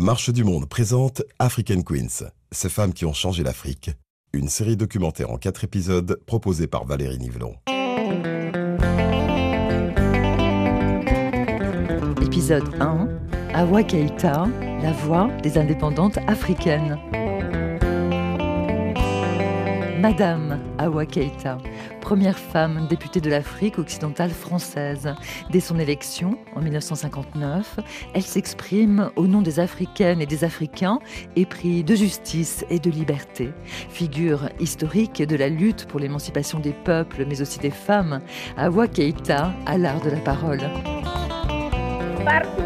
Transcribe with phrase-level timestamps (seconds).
[0.00, 3.90] La Marche du Monde présente African Queens, ces femmes qui ont changé l'Afrique.
[4.32, 7.54] Une série documentaire en quatre épisodes proposée par Valérie Nivelon.
[12.22, 13.08] Épisode 1
[13.52, 14.46] Awa Keïta,
[14.80, 16.98] la voix des indépendantes africaines.
[20.00, 21.58] Madame Awa Keïta,
[22.00, 25.14] première femme députée de l'Afrique occidentale française.
[25.50, 27.80] Dès son élection, en 1959,
[28.14, 31.00] elle s'exprime au nom des Africaines et des Africains,
[31.36, 33.52] épris de justice et de liberté.
[33.90, 38.22] Figure historique de la lutte pour l'émancipation des peuples, mais aussi des femmes,
[38.56, 40.62] Awa Keïta a l'art de la parole.
[42.24, 42.62] Partout,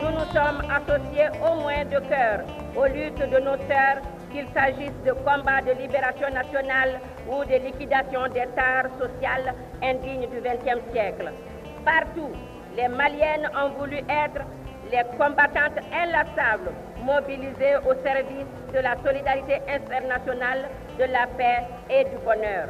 [0.00, 4.00] nous nous sommes associés au moins de cœur aux luttes de nos sœurs
[4.30, 10.40] qu'il s'agisse de combats de libération nationale ou de liquidation des tares sociales indignes du
[10.40, 11.32] XXe siècle.
[11.84, 12.30] Partout,
[12.76, 14.42] les Maliennes ont voulu être
[14.90, 16.70] les combattantes inlassables,
[17.02, 22.68] mobilisées au service de la solidarité internationale, de la paix et du bonheur.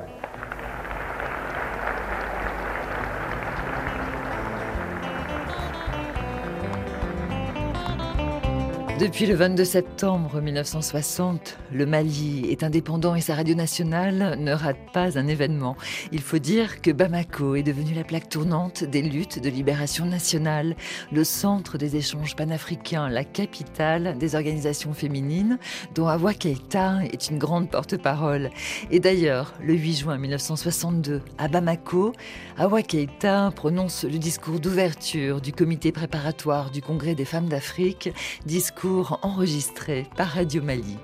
[8.98, 14.90] Depuis le 22 septembre 1960, le Mali est indépendant et sa radio nationale ne rate
[14.92, 15.76] pas un événement.
[16.10, 20.74] Il faut dire que Bamako est devenu la plaque tournante des luttes de libération nationale,
[21.12, 25.60] le centre des échanges panafricains, la capitale des organisations féminines,
[25.94, 28.50] dont Awa Keïta est une grande porte-parole.
[28.90, 32.14] Et d'ailleurs, le 8 juin 1962, à Bamako,
[32.56, 38.10] Awa Keïta prononce le discours d'ouverture du comité préparatoire du Congrès des femmes d'Afrique,
[38.44, 38.87] discours
[39.22, 40.98] enregistré par Radio Mali.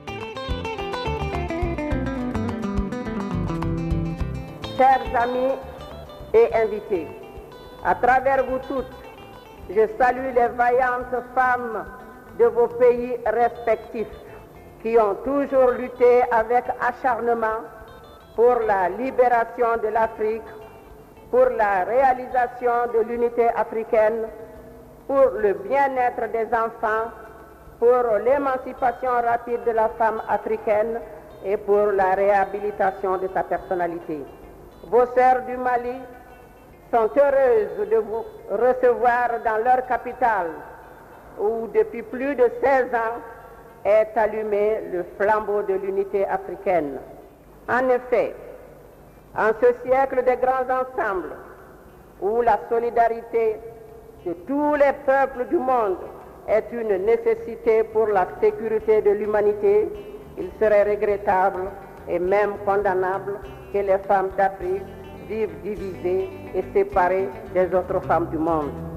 [4.76, 5.54] Chers amis
[6.32, 7.06] et invités,
[7.84, 8.96] à travers vous toutes,
[9.70, 11.84] je salue les vaillantes femmes
[12.38, 14.06] de vos pays respectifs
[14.82, 17.60] qui ont toujours lutté avec acharnement
[18.34, 20.50] pour la libération de l'Afrique,
[21.30, 24.26] pour la réalisation de l'unité africaine,
[25.06, 27.10] pour le bien-être des enfants
[27.78, 31.00] pour l'émancipation rapide de la femme africaine
[31.44, 34.20] et pour la réhabilitation de sa personnalité.
[34.90, 35.98] Vos sœurs du Mali
[36.92, 40.50] sont heureuses de vous recevoir dans leur capitale
[41.38, 43.18] où depuis plus de 16 ans
[43.84, 46.98] est allumé le flambeau de l'unité africaine.
[47.68, 48.34] En effet,
[49.36, 51.32] en ce siècle des grands ensembles
[52.20, 53.58] où la solidarité
[54.24, 55.98] de tous les peuples du monde
[56.48, 59.88] est une nécessité pour la sécurité de l'humanité,
[60.38, 61.70] il serait regrettable
[62.08, 63.38] et même condamnable
[63.72, 64.82] que les femmes d'Afrique
[65.28, 68.93] vivent divisées et séparées des autres femmes du monde.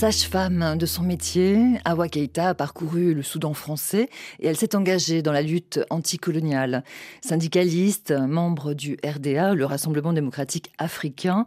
[0.00, 5.20] Sage-femme de son métier, Awa Keïta a parcouru le Soudan français et elle s'est engagée
[5.20, 6.84] dans la lutte anticoloniale.
[7.20, 11.44] Syndicaliste, membre du RDA, le Rassemblement démocratique africain,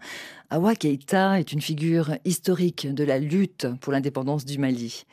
[0.51, 5.05] Awa Keïta est une figure historique de la lutte pour l'indépendance du Mali.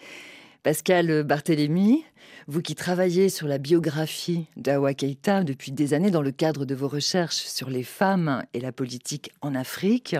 [0.63, 2.05] Pascal Barthélémy,
[2.47, 6.75] vous qui travaillez sur la biographie d'Awa Keïta depuis des années dans le cadre de
[6.75, 10.17] vos recherches sur les femmes et la politique en Afrique,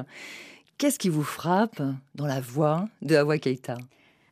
[0.81, 1.83] Qu'est-ce qui vous frappe
[2.15, 3.77] dans la voix de Hawa Keita?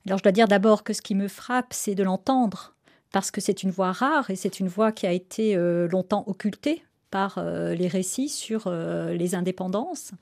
[0.07, 2.75] Alors, je dois dire d'abord que ce qui me frappe, c'est de l'entendre,
[3.13, 6.25] parce que c'est une voix rare et c'est une voix qui a été euh, longtemps
[6.27, 10.13] occultée par euh, les récits sur euh, les indépendances.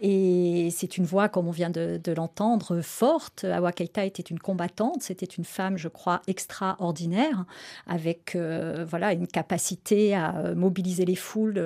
[0.00, 3.44] Et c'est une voix, comme on vient de, l'entendre, forte.
[3.44, 7.44] Awa Keita était une combattante, c'était une femme, je crois, extraordinaire,
[7.86, 11.62] avec euh, voilà une capacité à mobiliser les foules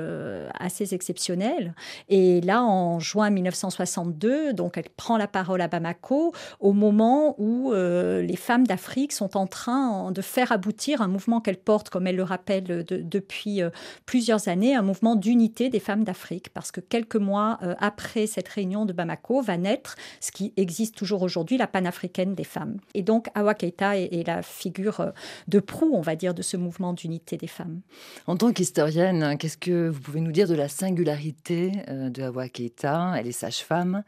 [0.59, 1.75] assez exceptionnelle.
[2.09, 7.73] Et là, en juin 1962, donc elle prend la parole à Bamako au moment où
[7.73, 12.17] les femmes d'Afrique sont en train de faire aboutir un mouvement qu'elle porte, comme elle
[12.17, 13.61] le rappelle, depuis
[14.05, 18.49] plusieurs années un mouvement d'unité des femmes d'Afrique, parce que quelques mois euh, après cette
[18.49, 22.79] réunion de Bamako va naître ce qui existe toujours aujourd'hui, la panafricaine des femmes.
[22.95, 25.11] Et donc Awa Keita est, la figure euh,
[25.49, 27.81] de proue, on va dire, de ce mouvement d'unité des femmes.
[28.27, 32.49] En tant qu'historienne, qu'est-ce que vous pouvez nous dire de la singularité euh, de Awa
[32.49, 33.15] Keita?
[33.17, 34.03] Elle est sage-femme.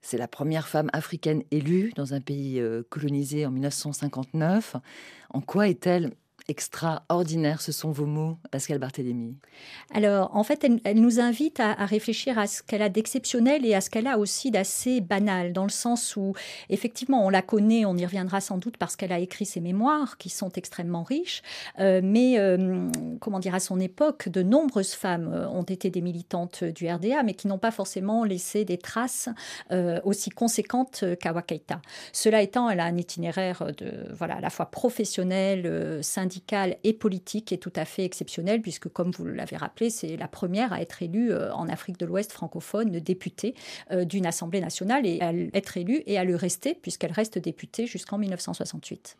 [0.00, 4.76] C'est la première femme africaine élue dans un pays colonisé en 1959.
[5.30, 6.12] En quoi est-elle
[6.48, 7.60] extraordinaire.
[7.60, 9.36] Ce sont vos mots, Pascal Barthélémy.
[9.94, 13.82] Alors, en fait, elle, nous invite à, réfléchir à ce qu'elle a d'exceptionnel et à
[13.82, 16.32] ce qu'elle a aussi d'assez banal, dans le sens où,
[16.70, 20.16] effectivement, on la connaît, on y reviendra sans doute parce qu'elle a écrit ses mémoires,
[20.16, 21.42] qui sont extrêmement riches,
[21.80, 22.88] euh, mais, euh,
[23.20, 27.22] comment dire, à son époque, de nombreuses femmes euh, ont été des militantes du RDA,
[27.24, 29.28] mais qui n'ont pas forcément laissé des traces
[30.04, 31.80] aussi conséquentes qu'Awa Keita.
[32.12, 36.37] Cela étant, elle a un itinéraire de, voilà, à la fois professionnel, syndical
[36.84, 40.72] et politique est tout à fait exceptionnel, puisque, comme vous l'avez rappelé, c'est la première
[40.72, 43.54] à être élue en Afrique de l'Ouest francophone, députée
[43.90, 48.18] d'une Assemblée nationale, et à être élue et à le rester, puisqu'elle reste députée jusqu'en
[48.18, 49.16] 1968.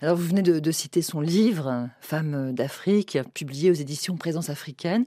[0.00, 5.04] Alors, vous venez de, citer son livre, Femmes d'Afrique, publié aux éditions Présence africaine.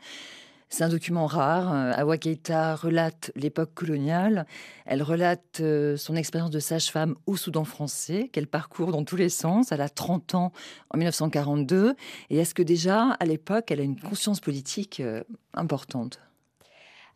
[0.74, 1.70] C'est un document rare.
[2.00, 4.46] Awa Keita relate l'époque coloniale.
[4.86, 9.28] Elle relate euh, son expérience de sage-femme au Soudan français, qu'elle parcourt dans tous les
[9.28, 9.74] sens.
[9.74, 10.54] Elle a 30 ans
[10.90, 11.94] en 1942.
[12.30, 15.24] Et est-ce que déjà, à l'époque, elle a une conscience politique euh,
[15.54, 16.22] importante?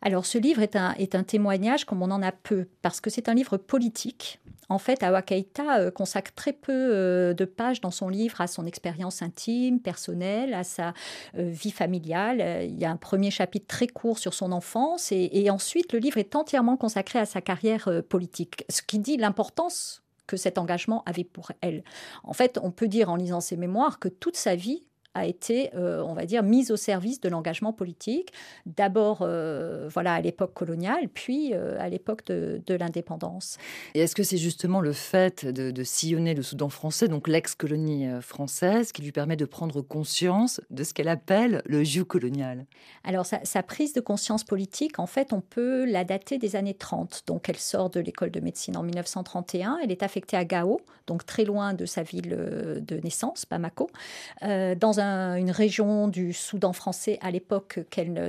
[0.02, 3.34] Alors ce livre est un, témoignage comme on en a peu, parce que c'est un
[3.34, 4.40] livre politique.
[4.68, 8.48] En fait, Awa Keita euh, consacre très peu euh, de pages dans son livre à
[8.48, 10.92] son expérience intime, personnelle, à sa
[11.38, 12.64] euh, vie familiale.
[12.64, 16.18] Il y a un premier chapitre très court sur son enfance et ensuite le livre
[16.18, 21.24] est entièrement consacré à sa carrière politique, ce qui dit l'importance que cet engagement avait
[21.24, 21.84] pour elle.
[22.24, 24.82] En fait, on peut dire en lisant ses mémoires que toute sa vie
[25.16, 28.32] a été, euh, on va dire, mise au service de l'engagement politique,
[28.66, 33.56] d'abord euh, voilà, à l'époque coloniale, puis euh, à l'époque de, l'indépendance.
[33.94, 38.92] Et est-ce que c'est justement le fait de, sillonner le Soudan français, donc l'ex-colonie française,
[38.92, 42.66] qui lui permet de prendre conscience de ce qu'elle appelle le jus colonial?
[43.02, 46.74] Alors, sa, sa, prise de conscience politique, en fait, on peut la dater des années
[46.74, 47.22] 30.
[47.26, 51.24] Donc, elle sort de l'école de médecine en 1931, elle est affectée à Gao, donc
[51.24, 53.88] très loin de sa ville de naissance, Bamako,
[54.42, 55.05] dans un
[55.36, 57.80] une région du Soudan français à l'époque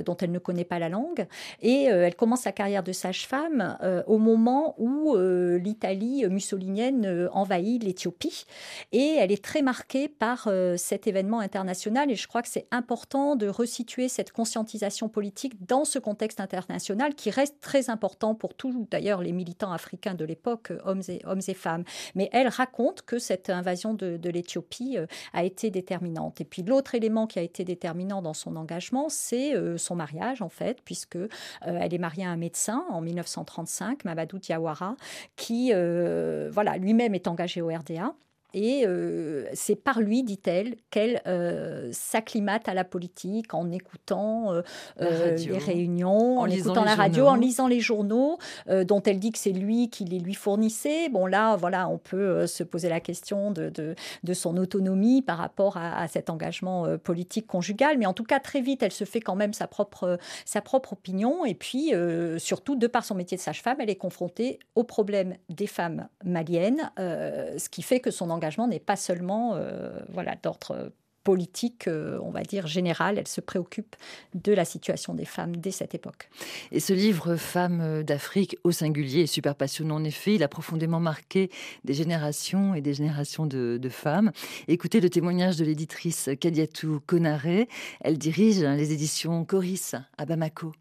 [0.04, 1.26] dont elle ne connaît pas la langue.
[1.62, 7.28] Et euh, elle commence sa carrière de sage-femme euh, au moment où euh, l'Italie mussolinienne
[7.32, 8.44] envahit l'Éthiopie.
[8.92, 12.10] Et elle est très marquée par cet événement international.
[12.10, 17.14] Et je crois que c'est important de resituer cette conscientisation politique dans ce contexte international
[17.14, 21.40] qui reste très important pour tous, d'ailleurs, les militants africains de l'époque, hommes et, hommes
[21.46, 21.84] et femmes.
[22.14, 24.96] Mais elle raconte que cette invasion de, de l'Éthiopie
[25.32, 26.40] a été déterminante.
[26.40, 30.42] Et puis l'autre élément qui a été déterminant dans son engagement, c'est euh, son mariage,
[30.42, 31.28] en fait, puisque euh,
[31.62, 34.96] elle est mariée à un médecin en 1935, Mamadou Diawara,
[35.36, 38.14] qui, euh, voilà, lui-même est engagé au RDA.
[38.54, 45.36] Et euh, c'est par lui, dit-elle, qu'elle euh, s'acclimate à la politique en écoutant euh,
[45.36, 49.52] les réunions, en, écoutant la radio, en lisant les journaux, dont elle dit que c'est
[49.52, 51.10] lui qui les lui fournissait.
[51.10, 55.76] Bon, là, voilà, on peut se poser la question de, de, son autonomie par rapport
[55.76, 57.98] à, à, cet engagement politique conjugal.
[57.98, 60.94] Mais en tout cas, très vite, elle se fait quand même sa propre, sa propre
[60.94, 61.44] opinion.
[61.44, 61.92] Et puis,
[62.38, 66.90] surtout, de par son métier de sage-femme, elle est confrontée aux problèmes des femmes maliennes,
[66.96, 70.92] ce qui fait que son engagement n'est pas seulement euh, voilà, d'ordre
[71.24, 73.18] politique, euh, on va dire, générale.
[73.18, 73.96] Elle se préoccupe
[74.34, 76.30] de la situation des femmes dès cette époque.
[76.72, 80.36] Et ce livre, Femmes d'Afrique au singulier, est super passionnant en effet.
[80.36, 81.50] Il a profondément marqué
[81.84, 84.32] des générations et des générations de, femmes.
[84.68, 87.68] Écoutez le témoignage de l'éditrice Kadiatou Konaré.
[88.00, 90.72] Elle dirige les éditions Coris à Bamako.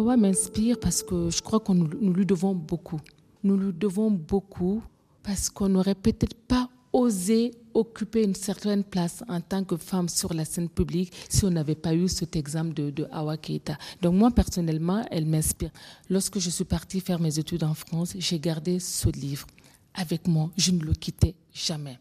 [0.00, 3.00] Awa m'inspire parce que je crois que nous, lui devons beaucoup.
[3.44, 4.82] Nous lui devons beaucoup
[5.22, 10.32] parce qu'on n'aurait peut-être pas osé occuper une certaine place en tant que femme sur
[10.32, 13.76] la scène publique si on n'avait pas eu cet exemple de, de Awa Keita.
[14.00, 15.70] Donc moi, personnellement, elle m'inspire.
[16.08, 19.46] Lorsque je suis partie faire mes études en France, j'ai gardé ce livre
[19.92, 20.50] avec moi.
[20.56, 21.98] Je ne le quittais jamais.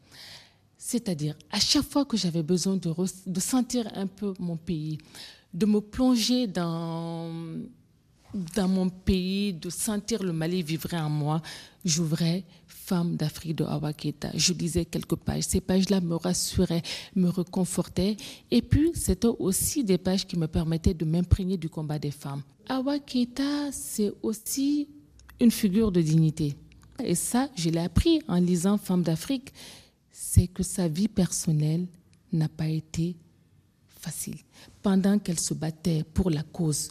[0.77, 2.94] C'est-à-dire, à chaque fois que j'avais besoin de,
[3.27, 4.98] de sentir un peu mon pays,
[5.53, 7.29] de me plonger dans
[8.34, 11.42] dans mon pays, de sentir le Mali vivre en moi,
[11.84, 14.32] j'ouvrais Femme d'Afrique de Awaketa.
[14.34, 15.44] Je lisais quelques pages.
[15.44, 16.82] Ces pages-là me rassuraient,
[17.16, 18.18] me reconfortaient.
[18.50, 22.42] Et puis, c'était aussi des pages qui me permettaient de m'imprégner du combat des femmes.
[22.68, 24.88] Awaketa, c'est aussi
[25.40, 26.56] une figure de dignité.
[27.04, 29.54] Et ça, je l'ai appris en lisant Femme d'Afrique,
[30.12, 31.88] c'est que sa vie personnelle
[32.34, 33.16] n'a pas été
[33.88, 34.38] facile.
[34.82, 36.90] Pendant qu'elle se battait pour la cause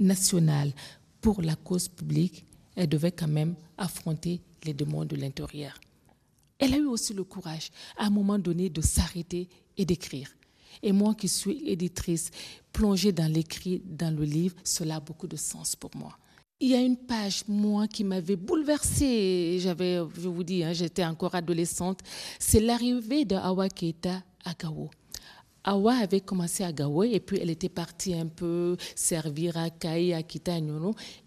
[0.00, 0.72] nationale
[1.20, 5.78] pour la cause publique, elle devait quand même affronter les demandes de l'intérieur.
[6.58, 10.28] Elle a eu aussi le courage, à un moment donné, de s'arrêter et d'écrire.
[10.82, 12.30] Et moi qui suis éditrice,
[12.72, 16.16] plongée dans l'écrit, dans le livre, cela a beaucoup de sens pour moi.
[16.62, 19.58] il y a une page, moi, qui m'avait bouleversée.
[19.60, 22.00] J'avais, je vous dis, hein, j'étais encore adolescente.
[22.38, 24.90] C'est l'arrivée de Awa Keita à Gao.
[25.64, 30.14] Awa avait commencé à Gao et puis elle était partie un peu servir à Kai,
[30.14, 30.56] à Kita.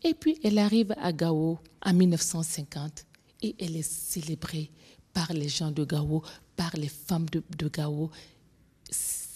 [0.03, 3.05] Et puis elle arrive à Gao en 1950
[3.43, 4.71] et elle est célébrée
[5.13, 6.23] par les gens de Gao,
[6.55, 8.09] par les femmes de, de Gao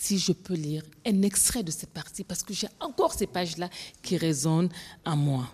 [0.08, 3.70] si je peux lire un extrait de cette partie, parce que j'ai encore ces pages-là
[4.01, 4.70] qui résonnent
[5.06, 5.51] en moi.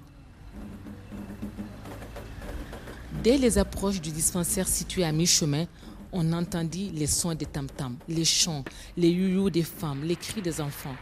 [3.23, 5.65] Dès les approches du dispensaire situé à mi-chemin,
[6.13, 8.63] on entendit les sons des tam-tams, les chants,
[8.96, 10.96] les youyous des femmes, les cris des enfants.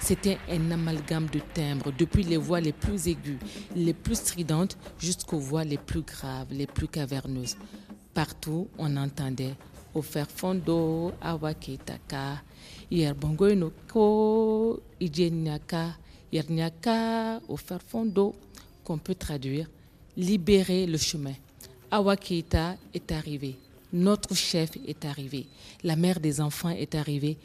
[0.00, 3.38] C'était un amalgame de timbres, depuis les voix les plus aiguës,
[3.76, 7.56] les plus stridentes, jusqu'aux voix les plus graves, les plus caverneuses.
[8.12, 9.54] Partout, on entendait
[9.94, 12.42] au fer fondo, awaketaka,
[12.90, 15.96] yerbongoinoko, ijenyaka,
[16.32, 18.34] yernyaka, au fer fondo,
[18.82, 19.68] qu'on peut traduire
[20.16, 21.34] libérer le chemin.
[21.90, 23.56] Awakita est arrivé.
[23.94, 25.46] Notre chef est arrivé.
[25.84, 27.38] La mère des enfants est arrivée.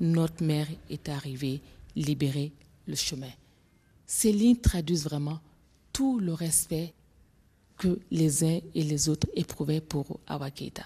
[0.00, 1.62] Notre mère est arrivée.
[1.96, 2.52] Libérer
[2.86, 3.30] le chemin.
[4.06, 5.40] Ces lignes traduisent vraiment
[5.94, 6.92] tout le respect
[7.78, 10.84] que les uns et les autres éprouvaient pour Awakita.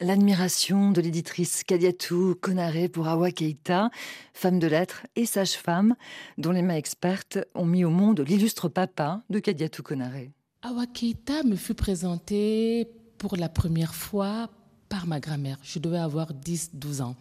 [0.00, 3.90] L'admiration de l'éditrice Kadiatou Konare pour Awa Keita,
[4.32, 5.94] femme de lettres et sage-femme,
[6.38, 10.30] dont les mains expertes ont mis au monde l'illustre papa de Kadiatou Konare.
[10.62, 12.88] Awa Keita me fut présentée
[13.20, 14.48] pour la première fois
[14.88, 15.58] par ma grand-mère.
[15.62, 17.16] Je devais avoir 10-12 ans.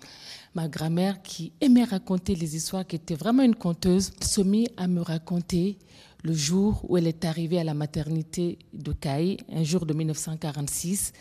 [0.55, 4.87] Ma grand-mère, qui aimait raconter les histoires, qui était vraiment une conteuse, se mit à
[4.87, 5.77] me raconter
[6.23, 11.11] le jour où elle est arrivée à la maternité de Kai, un jour de 1946,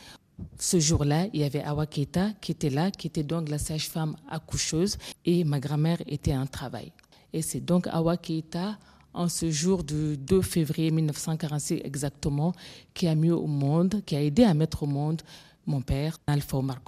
[0.57, 4.15] ce jour-là, il y avait Awa Keita qui était là, qui était donc la sage-femme
[4.31, 6.93] accoucheuse, et ma grand-mère était en travail.
[7.33, 8.79] Et c'est donc Awa Keita,
[9.19, 12.53] en ce jour du 2 février 1946 exactement,
[12.95, 15.23] qui a mis au monde, qui a aidé à mettre au monde
[15.67, 16.81] mon père, Alpha Omar.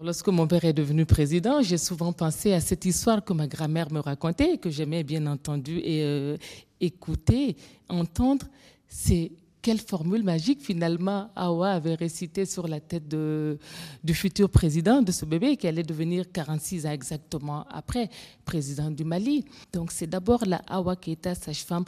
[0.00, 3.92] Lorsque mon père est devenu président, j'ai souvent pensé à cette histoire que ma grand-mère
[3.92, 6.36] me racontait, que j'aimais bien entendu et euh,
[6.80, 7.56] écouter,
[7.88, 8.46] entendre.
[8.88, 9.30] C'est
[9.66, 15.24] quelle formule magique finalement Awa avait récité sur la tête du futur président de ce
[15.24, 18.08] bébé qui allait devenir 46 ans exactement après
[18.44, 19.44] président du Mali.
[19.72, 21.84] Donc c'est d'abord la Awa Keita, sage-femme,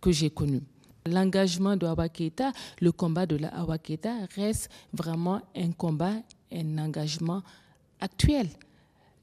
[0.00, 0.62] que j'ai connue.
[1.04, 6.14] L'engagement de Awa Keita, le combat de la Awa Keita reste vraiment un combat,
[6.50, 7.42] un engagement
[8.00, 8.48] actuel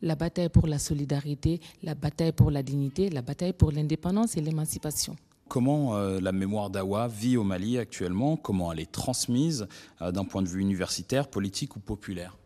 [0.04, 4.42] la bataille pour la solidarité, la bataille pour la dignité, la bataille pour l'indépendance et
[4.42, 5.16] l'émancipation.
[5.48, 9.68] Comment euh, la mémoire d'Awa vit au Mali actuellement Comment elle est transmise
[10.02, 12.38] euh, d'un point de vue universitaire, politique ou populaire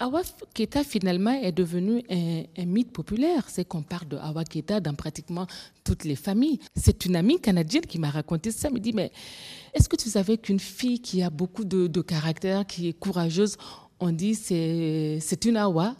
[0.00, 0.22] Awa
[0.54, 3.44] Keta finalement est devenu un, mythe populaire.
[3.48, 5.46] C'est qu'on parle de Awa Keta dans pratiquement
[5.82, 6.60] toutes les familles.
[6.76, 8.68] C'est une amie canadienne qui m'a raconté ça.
[8.68, 9.10] Elle me dit mais
[9.74, 13.56] est-ce que tu savais qu'une fille qui a beaucoup de, de caractère, qui est courageuse,
[13.98, 15.96] on dit c'est c'est une Awa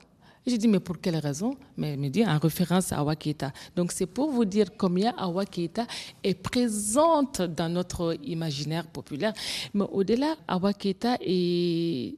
[0.47, 1.57] j'ai dit, mais pour quelle raison?
[1.76, 3.52] Mais il me dit, en référence à Awakita.
[3.76, 5.87] Donc c'est pour vous dire combien Awakita
[6.23, 9.33] est présente dans notre imaginaire populaire.
[9.75, 12.16] Mais au-delà, Awakita est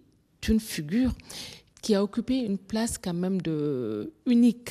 [0.48, 1.12] une figure
[1.82, 3.40] qui a occupé une place quand même
[4.26, 4.70] unique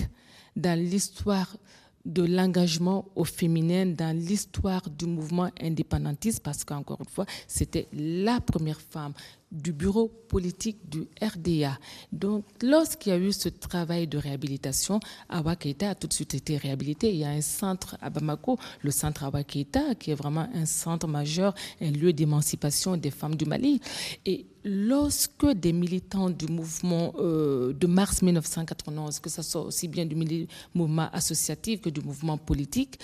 [0.55, 1.57] dans l'histoire
[2.05, 8.39] de l'engagement au féminin dans l'histoire du mouvement indépendantiste, parce qu'encore une fois, c'était la
[8.39, 9.13] première femme
[9.51, 11.77] du bureau politique du RDA.
[12.11, 16.35] Donc, lorsqu'il y a eu ce travail de réhabilitation, Awa Keita a tout de suite
[16.35, 17.09] été réhabilité.
[17.11, 20.65] Il y a un centre à Bamako, le centre Awa Keita, qui est vraiment un
[20.65, 23.81] centre majeur, un lieu d'émancipation des femmes du Mali.
[24.25, 30.05] Et lorsque des militants du mouvement euh, de mars 1991, que ce soit aussi bien
[30.05, 32.99] du mouvement associatif que du mouvement politique,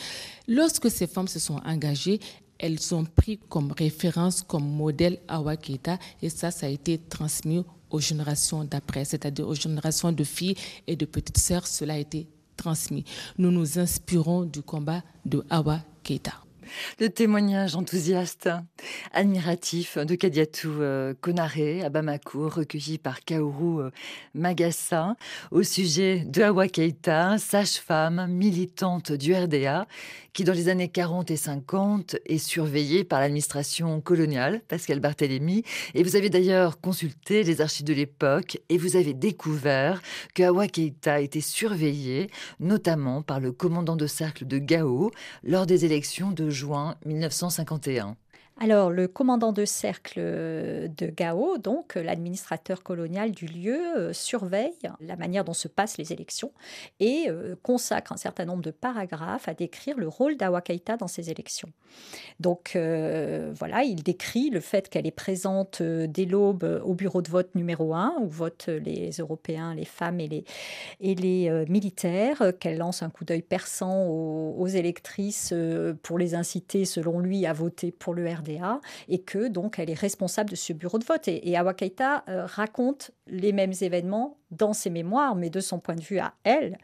[0.47, 2.19] lorsque ces femmes se sont engagées,
[2.59, 7.99] elles ont pris comme référence, comme modèle Awakita, et ça, ça a été transmis aux
[7.99, 10.55] générations d'après, c'est-à-dire aux générations de filles
[10.87, 13.03] et de petites sœurs, cela a été transmis.
[13.37, 15.81] Nous nous inspirons du combat de Awa
[16.99, 18.49] le témoignage enthousiaste,
[19.13, 23.89] admiratif de Kadiatou euh, Konaré à Bamako, recueilli par Kaoru euh,
[24.33, 25.15] Magassa,
[25.51, 29.87] au sujet de Hawa Keita, sage-femme militante du RDA,
[30.33, 35.63] qui dans les années 40 et 50 est surveillée par l'administration coloniale, Pascal Barthélémy.
[35.93, 40.01] Et vous avez d'ailleurs consulté les archives de l'époque et vous avez découvert
[40.33, 42.29] que Hawa Keita était surveillée,
[42.59, 45.11] notamment par le commandant de cercle de Gao,
[45.43, 48.15] lors des élections de juin 1951.
[48.57, 54.71] Alors, le commandant de cercle de Gao, donc l'administrateur colonial du lieu, euh, surveille
[55.01, 56.53] la manière dont se passent les élections
[57.01, 61.29] et euh, consacre un certain nombre de paragraphes à décrire le rôle d'Awakaita dans ces
[61.29, 61.67] élections.
[62.39, 67.29] Donc, euh, voilà, il décrit le fait qu'elle est présente dès l'aube au bureau de
[67.29, 70.45] vote numéro 1, où votent les Européens, les femmes et les,
[71.01, 75.53] et les militaires, qu'elle lance un coup d'œil perçant aux, aux, électrices
[76.03, 78.44] pour les inciter, selon lui, à voter pour le RD
[79.07, 81.27] et que donc elle est responsable de ce bureau de vote.
[81.27, 81.73] Et, et Awa
[82.29, 86.33] euh, raconte les mêmes événements dans ses mémoires, mais de son point de vue à
[86.43, 86.77] elle,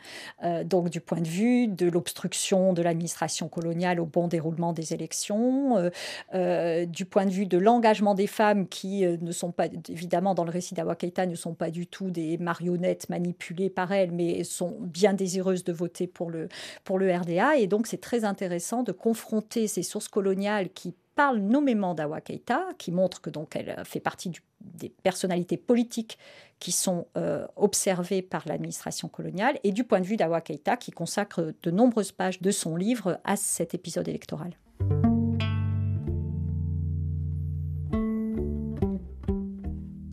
[0.44, 4.94] euh, donc du point de vue de l'obstruction de l'administration coloniale au bon déroulement des
[4.94, 5.92] élections,
[6.34, 10.44] euh, du point de vue de l'engagement des femmes qui ne sont pas, évidemment dans
[10.44, 14.78] le récit d'Awa ne sont pas du tout des marionnettes manipulées par elle, mais sont
[14.82, 16.50] bien désireuses de voter pour le,
[16.84, 17.58] pour le RDA.
[17.58, 22.70] Et donc c'est très intéressant de confronter ces sources coloniales qui parle nommément d'Awa Keita,
[22.80, 26.18] qui montre que donc elle fait partie des personnalités politiques
[26.58, 30.90] qui sont euh, observées par l'administration coloniale, et du point de vue d'Awa Keita, qui
[30.90, 34.54] consacre de nombreuses pages de son livre à cet épisode électoral.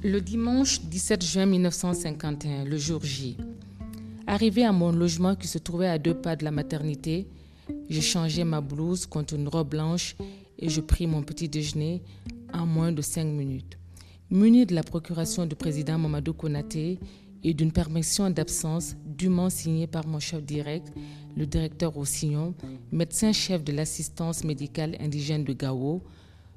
[0.04, 3.38] Le dimanche 17 juin 1951, le jour J,
[4.26, 7.26] arrivé à mon logement qui se trouvait à deux pas de la maternité,
[7.88, 10.14] j'ai changé ma blouse contre une robe blanche
[10.58, 12.02] et je pris mon petit déjeuner
[12.52, 13.78] en moins de cinq minutes.
[14.30, 16.98] Muni de la procuration du président Mamadou Konaté
[17.44, 20.92] et d'une permission d'absence dûment signée par mon chef direct,
[21.36, 22.54] le directeur Roussillon,
[22.92, 26.02] médecin-chef de l'assistance médicale indigène de Gao,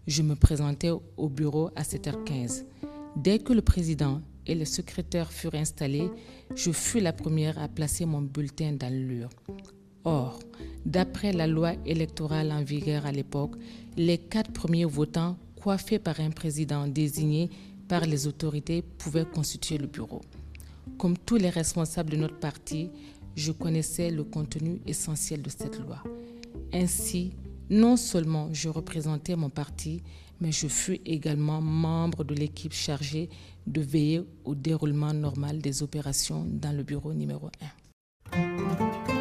[0.07, 2.65] je me présentais au bureau à 7h15.
[3.15, 6.09] Dès que le président et le secrétaire furent installés,
[6.55, 9.29] je fus la première à placer mon bulletin dans l'urne.
[10.03, 10.39] Or,
[10.85, 13.55] d'après la loi électorale en vigueur à l'époque,
[13.97, 17.49] les quatre premiers votants, coiffés par un président désigné
[17.87, 20.21] par les autorités, pouvaient constituer le bureau.
[20.97, 22.89] Comme tous les responsables de notre parti,
[23.35, 26.03] je connaissais le contenu essentiel de cette loi.
[26.73, 27.31] Ainsi,
[27.69, 30.01] non seulement je représentais mon parti,
[30.39, 33.29] mais je fus également membre de l'équipe chargée
[33.67, 37.49] de veiller au déroulement normal des opérations dans le bureau numéro
[38.31, 39.20] 1.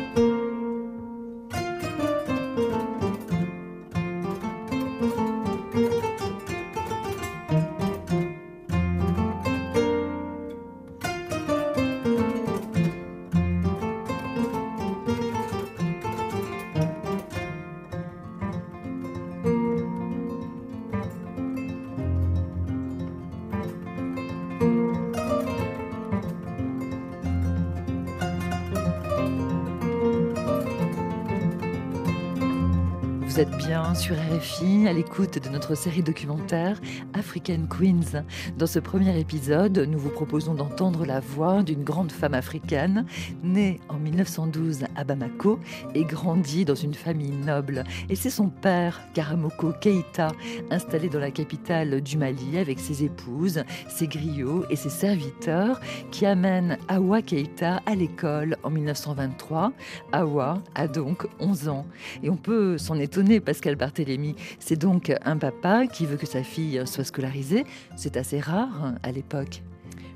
[34.00, 36.80] Sur RFI à l'écoute de notre série documentaire
[37.20, 38.24] African Queens.
[38.56, 43.04] Dans ce premier épisode, nous vous proposons d'entendre la voix d'une grande femme africaine
[43.44, 45.60] née en 1912 à Bamako
[45.94, 47.84] et grandie dans une famille noble.
[48.08, 50.28] Et c'est son père, Karamoko Keita,
[50.70, 55.78] installé dans la capitale du Mali avec ses épouses, ses griots et ses serviteurs,
[56.10, 59.72] qui amène Awa Keita à l'école en 1923.
[60.12, 61.86] Awa a donc 11 ans.
[62.22, 64.36] Et on peut s'en étonner Pascal Barthélémy.
[64.58, 67.64] C'est donc un papa qui veut que sa fille soit scolarisée.
[67.96, 69.62] C'est assez rare à l'époque.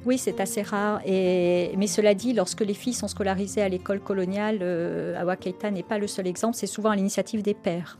[0.06, 1.00] Oui, c'est assez rare.
[1.06, 5.82] Mais cela dit, lorsque les filles sont scolarisées à l'école coloniale, euh, Awa Keita n'est
[5.82, 7.96] pas le seul exemple, c'est souvent à l'initiative des pères.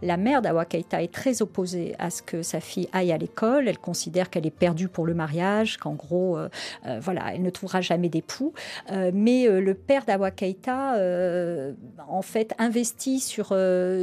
[0.00, 3.66] La mère d'Awa Keita est très opposée à ce que sa fille aille à l'école.
[3.68, 6.48] Elle considère qu'elle est perdue pour le mariage, qu'en gros, euh,
[6.86, 8.52] euh, voilà, elle ne trouvera jamais d'époux.
[8.92, 10.94] Euh, mais le père d'Awa Keita,
[12.08, 13.56] en fait, investit sur,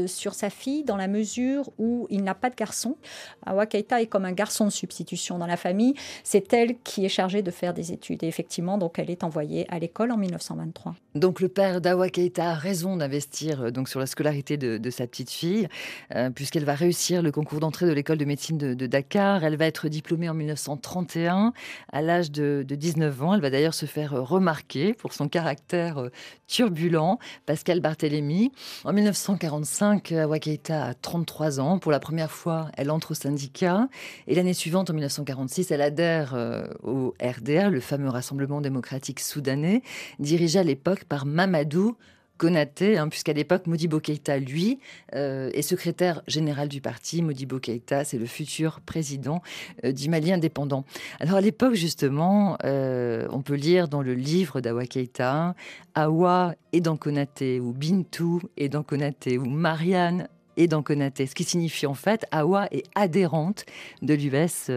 [0.08, 2.97] sur sa fille dans la mesure où il n'a pas de garçon.
[3.45, 5.93] Awa Keita est comme un garçon de substitution dans la famille.
[6.23, 8.24] C'est elle qui est chargée de faire des études.
[8.24, 10.95] Et effectivement, donc, elle est envoyée à l'école en 1923.
[11.15, 15.30] Donc, le père d'Awa Keita a raison d'investir donc sur la scolarité de, sa petite
[15.30, 15.67] fille.
[16.15, 19.43] Euh, puisqu'elle va réussir le concours d'entrée de l'école de médecine de, Dakar.
[19.43, 21.54] Elle va être diplômée en 1931
[21.91, 23.34] à l'âge de, 19 ans.
[23.34, 26.10] Elle va d'ailleurs se faire remarquer pour son caractère euh,
[26.48, 27.19] turbulent.
[27.45, 28.52] Pascal Barthélémy.
[28.84, 31.80] En 1945, Keita a 33 ans.
[31.80, 33.88] Pour la première fois, elle entre au syndicat.
[34.28, 39.81] Et l'année suivante, en 1946, elle adhère euh, au RDA, le fameux Rassemblement démocratique soudanais,
[40.19, 41.95] dirigé à l'époque par Mamadou
[42.38, 44.79] Konaté, hein, puisqu'à l'époque, Modibo Keïta, lui,
[45.13, 47.21] euh, est secrétaire général du parti.
[47.21, 49.41] Modibo Keïta, c'est le futur président
[49.85, 50.83] euh, du Mali indépendant.
[51.19, 55.55] Alors à l'époque, justement, euh, on peut lire dans le livre d'Awa Keïta,
[55.93, 61.35] Awa est dans Konaté, ou Bintou est dans Konaté, ou Marianne et dans Konaté, ce
[61.35, 63.65] qui signifie en fait Awa est adhérente
[64.01, 64.71] de l'US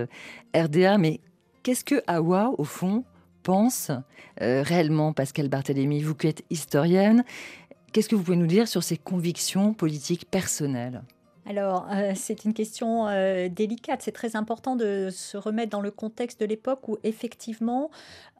[0.54, 0.98] RDA.
[0.98, 1.20] Mais
[1.68, 3.04] qu'est-ce que Awa, au fond,
[3.42, 3.90] pense
[4.40, 7.24] euh, réellement, Pascal Barthélémy Vous qui êtes historienne,
[7.92, 11.02] qu'est-ce que vous pouvez nous dire sur ses convictions politiques personnelles?
[11.48, 14.02] Alors, euh, c'est une question euh, délicate.
[14.02, 17.90] C'est très important de se remettre dans le contexte de l'époque où, effectivement,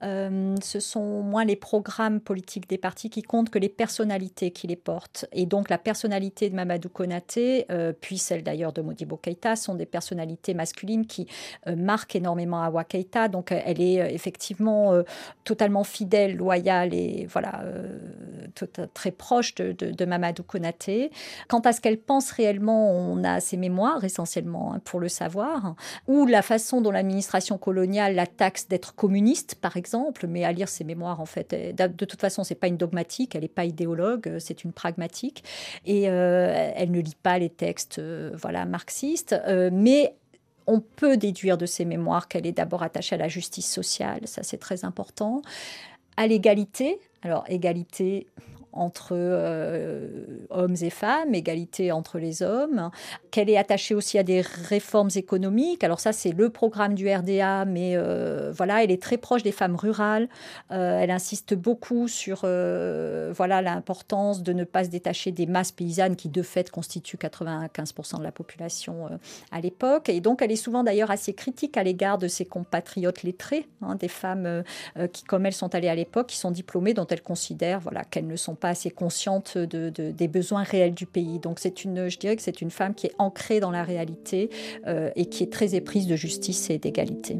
[0.02, 4.66] euh, ce sont moins les programmes politiques des partis qui comptent que les personnalités qui
[4.66, 5.24] les portent.
[5.32, 7.66] Et donc, la personnalité de Mamadou Konaté,
[8.02, 11.26] puis celle d'ailleurs de Modibo Keïta, sont des personnalités masculines qui
[11.66, 13.28] marquent énormément Awa Keïta.
[13.28, 14.92] Donc, elle est effectivement
[15.44, 17.64] totalement fidèle, loyale et voilà,
[18.92, 21.10] très proche de, de Mamadou Konaté.
[21.48, 25.74] Quant à ce qu'elle pense réellement, on a ses mémoires essentiellement hein, pour le savoir,
[26.06, 30.68] ou la façon dont l'administration coloniale la taxe d'être communiste, par exemple, mais à lire
[30.68, 34.28] ses mémoires, en fait, de toute façon, c'est pas une dogmatique, elle n'est pas idéologue,
[34.28, 35.44] euh, c'est une pragmatique,
[35.86, 39.34] et euh, elle ne lit pas les textes, euh, voilà, marxistes,
[39.72, 40.14] mais
[40.66, 44.42] on peut déduire de ses mémoires qu'elle est d'abord attachée à la justice sociale, ça
[44.42, 45.42] c'est très important,
[46.16, 47.00] à l'égalité.
[47.22, 48.26] Alors, égalité,
[48.78, 50.08] entre euh,
[50.50, 52.90] hommes et femmes, égalité entre les hommes,
[53.30, 55.82] qu'elle est attachée aussi à des réformes économiques.
[55.82, 59.52] Alors ça, c'est le programme du RDA, mais euh, voilà, elle est très proche des
[59.52, 60.28] femmes rurales.
[60.70, 66.16] Euh, elle insiste beaucoup sur voilà l'importance de ne pas se détacher des masses paysannes
[66.16, 69.08] qui de fait constituent 95% de la population
[69.50, 70.08] à l'époque.
[70.08, 73.96] Et donc, elle est souvent d'ailleurs assez critique à l'égard de ses compatriotes lettrés, hein,
[73.96, 74.62] des femmes
[75.12, 78.26] qui, comme elles sont allées à l'époque, qui sont diplômées, dont elle considère voilà qu'elles
[78.26, 81.38] ne sont pas assez consciente de, des besoins réels du pays.
[81.38, 84.50] Donc c'est une, je dirais que c'est une femme qui est ancrée dans la réalité
[84.86, 87.38] euh, et qui est très éprise de justice et d'égalité.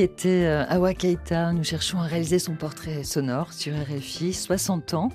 [0.00, 1.52] Était euh, Awa Keita.
[1.52, 5.08] Nous cherchons à réaliser son portrait sonore sur RFI, 60 ans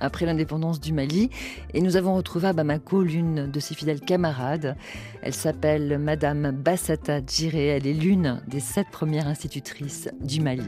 [0.00, 1.30] après l'indépendance du Mali.
[1.74, 4.76] Et nous avons retrouvé à Bamako l'une de ses fidèles camarades.
[5.22, 7.66] Elle s'appelle Madame Bassata Djiré.
[7.66, 10.62] Elle est l'une des sept premières institutrices du Mali.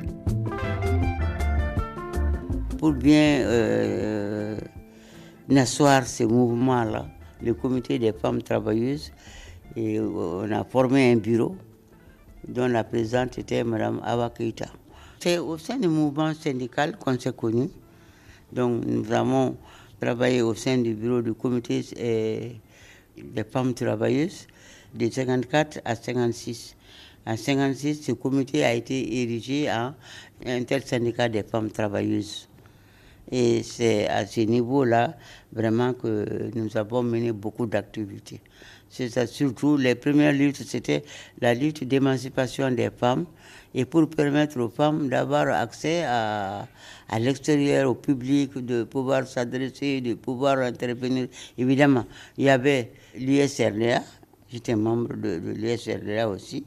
[2.78, 4.58] Pour bien euh,
[5.48, 7.06] n'asseoir ce mouvement-là,
[7.42, 9.12] le comité des femmes travailleuses,
[9.76, 11.56] et on a formé un bureau
[12.48, 14.66] dont la présidente était Mme Awa Keita.
[15.20, 17.70] C'est au sein du mouvement syndical qu'on s'est connus.
[18.52, 19.56] Donc nous avons
[20.00, 22.48] travaillé au sein du bureau du comité euh,
[23.16, 24.46] des femmes travailleuses
[24.94, 26.76] de 54 à 56.
[27.24, 29.94] En 56, ce comité a été érigé en
[30.44, 32.48] intersyndicat des femmes travailleuses.
[33.30, 35.16] Et c'est à ce niveau-là
[35.52, 38.40] vraiment que nous avons mené beaucoup d'activités.
[38.94, 41.02] C'est ça, surtout les premières luttes, c'était
[41.40, 43.24] la lutte d'émancipation des femmes
[43.74, 46.68] et pour permettre aux femmes d'avoir accès à,
[47.08, 51.28] à l'extérieur, au public, de pouvoir s'adresser, de pouvoir intervenir.
[51.56, 52.04] Évidemment,
[52.36, 54.02] il y avait l'ISRDA,
[54.52, 56.62] j'étais membre de, de aussi.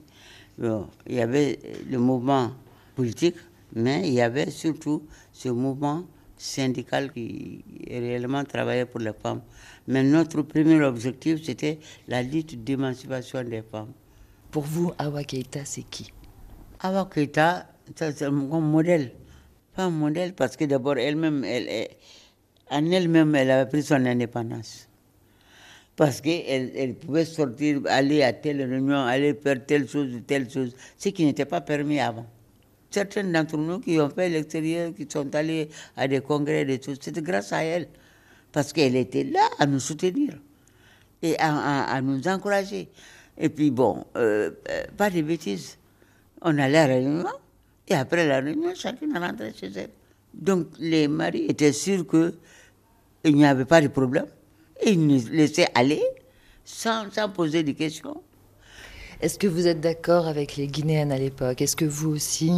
[0.57, 2.49] il y avait le mouvement
[2.95, 3.35] politique,
[3.75, 6.03] mais il y avait surtout ce mouvement
[6.37, 9.41] syndical qui réellement travaillait pour les femmes.
[9.87, 13.91] Mais notre premier objectif, c'était la lutte d'émancipation des femmes.
[14.51, 16.11] Pour vous, Awa Keita, c'est qui?
[16.79, 19.11] Awa Keita, c'est un modèle.
[19.75, 21.89] Pas un modèle parce que d'abord, elle-même, elle,
[22.71, 24.87] en elle-même, elle avait pris son indépendance.
[25.95, 30.49] Parce qu'elle elle pouvait sortir, aller à telle réunion, aller faire telle chose ou telle
[30.49, 32.25] chose, ce qui n'était pas permis avant.
[32.95, 36.97] certains d'entre nous qui ont fait l'extérieur, qui sont allés à des congrès, des choses,
[37.01, 37.87] c'était grâce à elle.
[38.55, 40.31] Parce qu'elle était là à nous soutenir
[41.21, 42.87] et à, nous encourager.
[43.37, 45.77] Et puis bon, euh, euh, pas de bêtises.
[46.41, 47.25] On allait à la réunion
[47.89, 49.89] et après la réunion, chacun rentrait chez elle.
[50.33, 54.27] Donc les maris étaient sûrs qu'il n'y avait pas de problème.
[54.85, 56.01] Ils nous laissaient aller
[56.63, 58.21] sans, sans poser de questions.
[59.19, 61.61] Est-ce que vous êtes d'accord avec les Guinéennes à l'époque?
[61.61, 62.53] Est-ce que vous aussi,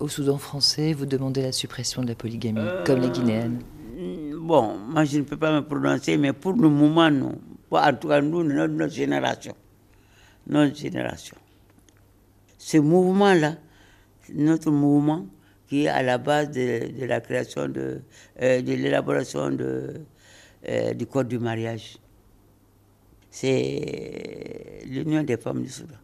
[0.00, 3.60] au Soudan français, vous demandez la suppression de la polygamie, comme les Guinéennes?
[3.60, 3.73] euh,
[4.38, 7.38] Bon, moi je ne peux pas me prononcer, mais pour le moment, non.
[7.70, 9.54] En tout cas, nous, notre, génération.
[10.46, 11.36] Notre génération.
[12.58, 13.56] Ce mouvement-là,
[14.32, 15.26] notre mouvement
[15.66, 18.02] qui est à la base de, la création de,
[18.40, 20.00] euh, l'élaboration de,
[20.68, 21.98] euh, du code du mariage
[23.34, 25.96] c'est l'Union des femmes du Soudan.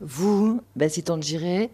[0.00, 1.68] Vous, Bassitan Giré,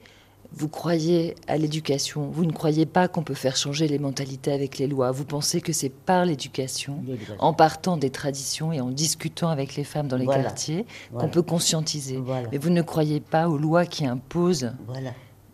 [0.52, 2.28] vous croyez à l'éducation.
[2.28, 5.10] Vous ne croyez pas qu'on peut faire changer les mentalités avec les lois.
[5.12, 7.02] Vous pensez que c'est par l'éducation,
[7.38, 10.86] en partant des traditions et en discutant avec les femmes dans les quartiers,
[11.16, 12.20] qu'on peut conscientiser.
[12.50, 14.72] Mais vous ne croyez pas aux lois qui imposent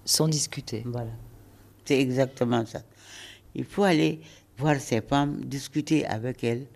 [0.04, 0.82] sans discuter.
[0.86, 1.10] Voilà.
[1.84, 2.80] C'est exactement ça.
[3.54, 4.20] Il faut aller
[4.58, 6.66] voir ces femmes, discuter avec elles,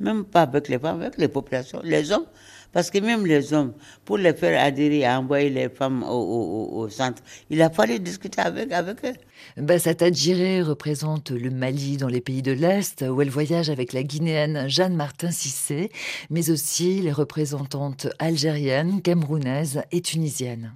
[0.00, 2.26] même pas avec les femmes, avec les populations, les hommes.
[2.72, 3.72] Parce que même les hommes,
[4.04, 8.72] pour les faire adhérer à envoyer les femmes au, centre, il a fallu discuter avec,
[8.72, 9.14] avec eux.
[9.56, 14.02] Bassata Djiré représente le Mali dans les pays de l'Est, où elle voyage avec la
[14.02, 15.90] Guinéenne Jeanne Martin Cissé,
[16.28, 20.74] mais aussi les représentantes algériennes, camerounaises et tunisiennes.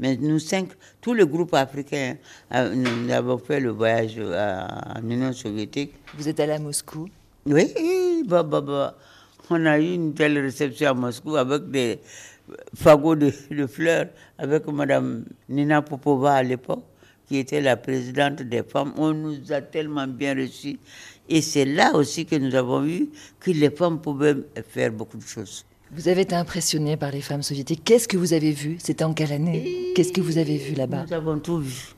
[0.00, 0.68] Mais nous cinq,
[1.00, 2.16] tout le groupe africain,
[2.54, 5.94] euh, nous avons fait le voyage en Union soviétique.
[6.14, 7.08] Vous êtes allé à Moscou?
[7.46, 8.96] Oui, bah, bah, bah.
[9.50, 11.98] on a eu une telle réception à Moscou avec des
[12.74, 13.30] fagots de,
[13.66, 14.06] fleurs,
[14.38, 16.84] avec Madame Nina Popova à l'époque,
[17.26, 18.92] qui était la présidente des femmes.
[18.96, 20.78] On nous a tellement bien reçus.
[21.28, 23.08] Et c'est là aussi que nous avons vu
[23.40, 24.36] que les femmes pouvaient
[24.68, 25.64] faire beaucoup de choses.
[25.94, 27.82] Vous avez été impressionné par les femmes soviétiques.
[27.84, 28.76] Qu'est-ce que vous avez vu?
[28.78, 29.92] C'était en quelle année?
[29.94, 31.04] Qu'est-ce que vous avez vu là-bas?
[31.06, 31.94] Nous avons tout vu.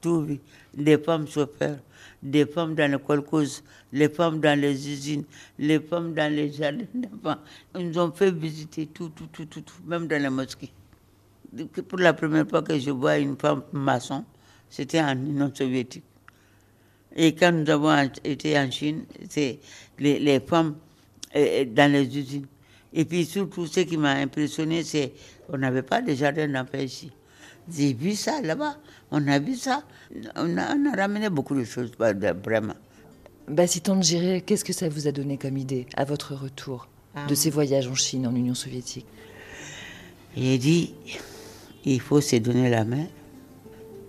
[0.00, 0.40] Tout vu.
[0.76, 1.78] Les femmes chauffeurs,
[2.22, 5.24] des femmes dans les colcos, les femmes dans les usines,
[5.58, 7.40] les femmes dans les jardins d'enfants.
[7.78, 10.70] Ils nous ont fait visiter tout, tout, tout, tout, même dans les mosquées.
[11.88, 14.24] Pour la première fois que je vois une femme maçon,
[14.70, 16.04] c'était en Union soviétique.
[17.14, 19.58] Et quand nous avons été en Chine, c'est
[19.98, 20.76] les, les, femmes
[21.36, 22.46] euh, euh, dans les usines.
[22.94, 25.12] Et puis surtout, ce qui m'a impressionné, c'est
[25.46, 27.10] qu'on n'avait pas de jardin d'enfants ici.
[27.70, 28.76] J'ai vu ça là-bas,
[29.10, 29.82] on a vu ça,
[30.36, 32.74] on a, ramené beaucoup de choses, vraiment.
[33.48, 36.34] Bah, si tant de gérer, qu'est-ce que ça vous a donné comme idée à votre
[36.34, 37.26] retour ah.
[37.26, 39.06] de ces voyages en Chine, en Union soviétique?
[40.36, 40.94] J'ai dit,
[41.84, 43.06] il faut se donner la main,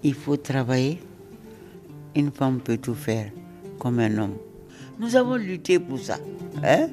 [0.03, 0.99] il faut travailler.
[2.15, 3.31] Une femme peut tout faire
[3.79, 4.37] comme un homme.
[4.99, 6.19] Nous avons lutté pour ça.
[6.63, 6.89] Hein?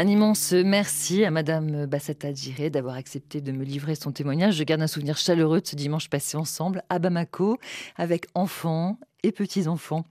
[0.00, 4.54] Un immense merci à Madame Bassata Djiré d'avoir accepté de me livrer son témoignage.
[4.54, 7.58] Je garde un souvenir chaleureux de ce dimanche passé ensemble à Bamako
[7.96, 10.04] avec enfants et petits-enfants.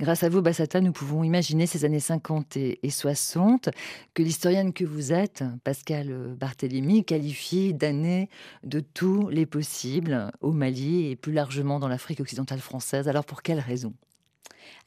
[0.00, 3.68] Grâce à vous, Bassata, nous pouvons imaginer ces années 50 et 60
[4.12, 8.30] que l'historienne que vous êtes, Pascal Barthélémy, qualifie d'années
[8.64, 13.06] de tous les possibles au Mali et plus largement dans l'Afrique occidentale française.
[13.06, 13.94] Alors pour quelles raisons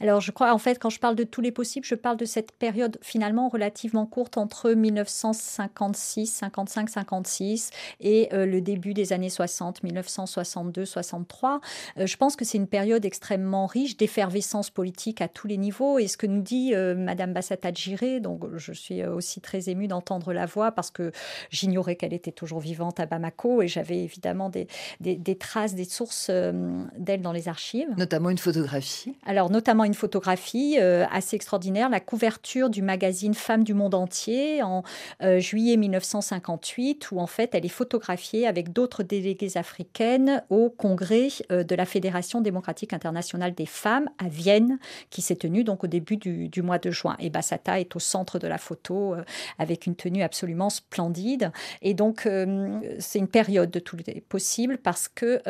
[0.02, 2.26] alors, je crois, en fait, quand je parle de tous les possibles, je parle de
[2.26, 9.30] cette période finalement relativement courte entre 1956, 55, 56 et euh, le début des années
[9.30, 11.62] 60, 1962, 63.
[11.98, 16.00] je pense que c'est une période extrêmement riche d'effervescence politique à tous les niveaux.
[16.00, 19.70] Et ce que nous dit euh, Madame Bassata Giré, donc je suis euh, aussi très
[19.70, 21.12] émue d'entendre la voix parce que
[21.52, 24.68] j'ignorais qu'elle était toujours vivante à Bamako et j'avais évidemment des,
[25.00, 26.32] des, traces, des sources
[26.98, 27.90] d'elle dans les archives.
[27.98, 29.16] Notamment une photographie.
[29.26, 34.62] Alors, notamment une photographie euh, assez extraordinaire, la couverture du magazine Femmes du monde entier
[34.62, 34.84] en
[35.24, 41.30] euh, juillet 1958, où en fait elle est photographiée avec d'autres déléguées africaines au congrès
[41.52, 44.78] euh, de la Fédération démocratique internationale des femmes à Vienne,
[45.10, 47.16] qui s'est tenu donc au début du, du, mois de juin.
[47.20, 49.16] Et Bassata est au centre de la photo
[49.58, 51.52] avec une tenue absolument splendide.
[51.82, 52.28] Et donc
[53.00, 55.42] c'est une période de tout les possible parce que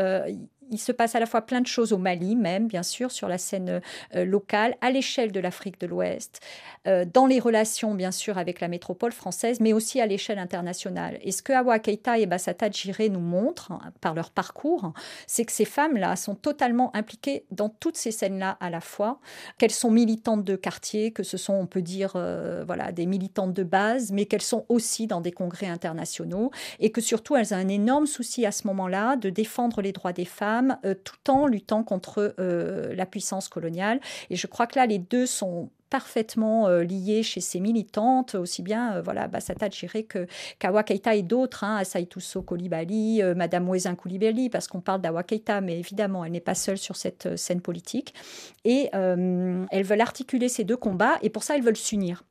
[0.71, 3.27] il se passe à la fois plein de choses au Mali même, bien sûr, sur
[3.27, 3.81] la scène
[4.15, 6.39] euh, locale, à l'échelle de l'Afrique de l'Ouest,
[6.87, 11.19] euh, dans les relations, bien sûr, avec la métropole française, mais aussi à l'échelle internationale.
[11.21, 14.93] Et ce que Awa Keita et Bassata Djiré nous montrent hein, par leur parcours,
[15.27, 19.19] c'est que ces femmes-là sont totalement impliquées dans toutes ces scènes-là à la fois,
[19.57, 23.53] qu'elles sont militantes de quartier, que ce sont, on peut dire, euh, voilà, des militantes
[23.53, 27.57] de base, mais qu'elles sont aussi dans des congrès internationaux et que surtout elles ont
[27.57, 31.47] un énorme souci à ce moment-là de défendre les droits des femmes euh, tout en
[31.47, 33.99] luttant contre euh, la puissance coloniale.
[34.29, 38.61] Et je crois que là, les deux sont parfaitement euh, liés chez ces militantes, aussi
[38.61, 40.25] bien voilà Bassata Chiré que
[40.57, 45.59] Kawa Keita et d'autres, hein, Asaïtousso Koulibaly, Madame Ouezin Koulibaly, parce qu'on parle d'Awa Keita,
[45.59, 48.13] mais évidemment, elle n'est pas seule sur cette scène politique.
[48.63, 52.23] Et elles veulent articuler ces deux combats, et pour ça, elles veulent s'unir.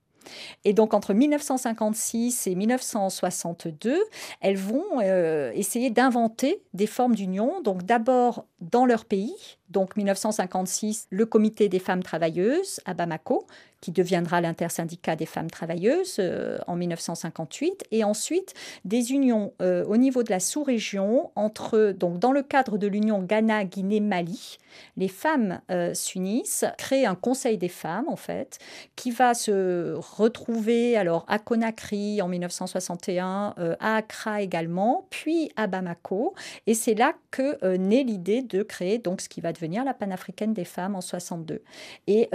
[0.65, 3.99] Et donc entre 1956 et 1962,
[4.41, 7.61] elles vont euh, essayer d'inventer des formes d'union.
[7.63, 13.47] Donc d'abord dans leur pays, donc 1956, le comité des femmes travailleuses à Bamako,
[13.81, 18.55] qui deviendra l'intersyndicat des femmes travailleuses euh, en 1958, et ensuite
[18.85, 23.23] des unions euh, au niveau de la sous-région entre, donc dans le cadre de l'union
[23.23, 24.59] Ghana-Guinée-Mali,
[24.97, 28.59] les femmes euh, s'unissent, créent un conseil des femmes en fait,
[28.97, 36.35] qui va se retrouver alors à Conakry en 1961, à Accra également, puis à Bamako,
[36.67, 40.65] et c'est là que naît l'idée de créer donc ce qui va la panafricaine des
[40.65, 41.63] femmes en 62.
[42.07, 42.31] Et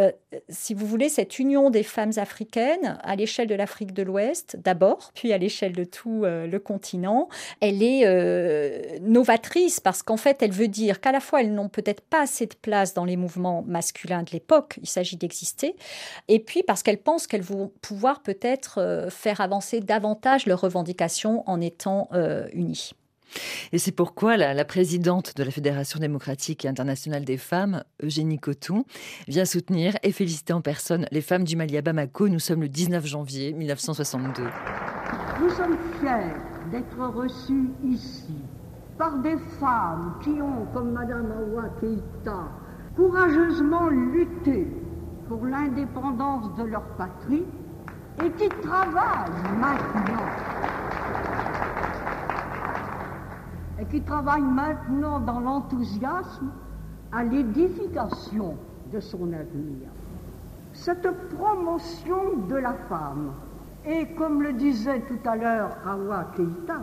[0.50, 5.12] si vous voulez cette union des femmes africaines à l'échelle de l'Afrique de l'Ouest d'abord,
[5.14, 7.30] puis à l'échelle de tout euh, le continent,
[7.62, 11.70] elle est euh, novatrice parce qu'en fait, elle veut dire qu'à la fois, elles n'ont
[11.70, 15.76] peut-être pas assez de place dans les mouvements masculins de l'époque, il s'agit d'exister,
[16.28, 21.44] et puis parce qu'elles pensent qu'elles vont pouvoir peut-être euh, faire avancer davantage leurs revendications
[21.50, 22.10] en étant
[22.54, 22.92] unies.
[23.72, 28.86] Et c'est pourquoi la, présidente de la Fédération démocratique et internationale des femmes, Eugénie Coton,
[29.28, 32.30] vient soutenir et féliciter en personne les femmes du Mali à Bamako.
[32.30, 34.44] Nous sommes le 19 janvier 1962.
[35.42, 36.34] Nous sommes fiers
[36.72, 38.36] d'être reçus ici
[38.98, 42.50] par des femmes qui ont, comme Madame Awa Keïta,
[42.96, 44.68] courageusement lutté
[45.28, 47.44] pour l'indépendance de leur patrie
[48.24, 50.30] et qui travaillent maintenant
[53.80, 56.50] et qui travaille maintenant dans l'enthousiasme
[57.12, 58.56] à l'édification
[58.94, 59.90] de son avenir.
[60.74, 63.32] Cette promotion de la femme
[63.86, 66.80] est, comme le disait tout à l'heure Awa Keita,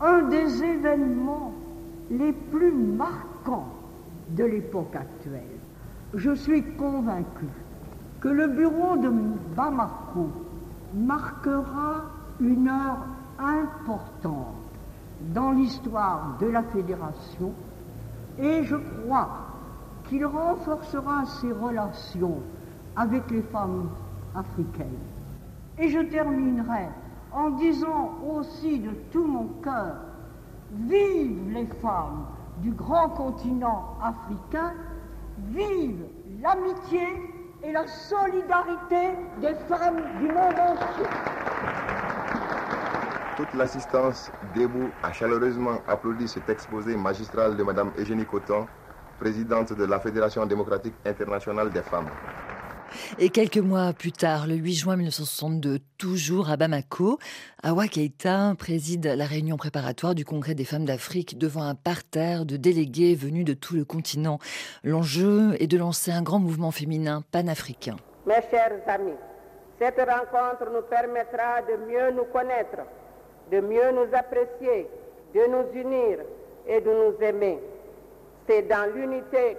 [0.00, 1.52] un des événements
[2.10, 3.68] les plus marquants
[4.30, 5.58] de l'époque actuelle.
[6.14, 7.46] Je suis convaincu
[8.20, 9.10] que le bureau de
[9.56, 10.28] Bamako
[10.94, 12.02] marquera
[12.40, 13.06] une heure
[13.38, 14.59] importante
[15.34, 17.52] dans l'histoire de la fédération
[18.38, 19.28] et je crois
[20.08, 22.40] qu'il renforcera ses relations
[22.96, 23.88] avec les femmes
[24.34, 24.98] africaines.
[25.78, 26.88] Et je terminerai
[27.32, 29.96] en disant aussi de tout mon cœur,
[30.72, 32.24] vive les femmes
[32.58, 34.72] du grand continent africain,
[35.48, 36.04] vive
[36.42, 37.06] l'amitié
[37.62, 41.06] et la solidarité des femmes du monde entier.
[43.40, 48.66] Toute l'assistance debout a chaleureusement applaudi cet exposé magistral de Mme Eugénie Coton,
[49.18, 52.10] présidente de la Fédération démocratique internationale des femmes.
[53.18, 57.18] Et quelques mois plus tard, le 8 juin 1962, toujours à Bamako,
[57.62, 62.58] Awa Keita préside la réunion préparatoire du Congrès des femmes d'Afrique devant un parterre de
[62.58, 64.38] délégués venus de tout le continent.
[64.84, 67.96] L'enjeu est de lancer un grand mouvement féminin panafricain.
[68.26, 69.16] Mes chers amis,
[69.78, 72.80] cette rencontre nous permettra de mieux nous connaître
[73.50, 74.88] de mieux nous apprécier,
[75.34, 76.18] de nous unir
[76.66, 77.58] et de nous aimer.
[78.46, 79.56] C'est dans l'unité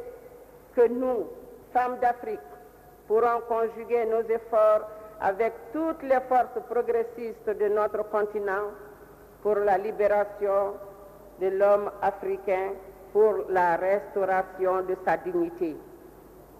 [0.75, 1.27] que nous,
[1.73, 2.39] femmes d'Afrique,
[3.07, 4.87] pourrons conjuguer nos efforts
[5.21, 8.71] avec toutes les forces progressistes de notre continent
[9.43, 10.73] pour la libération
[11.39, 12.71] de l'homme africain,
[13.11, 15.75] pour la restauration de sa dignité.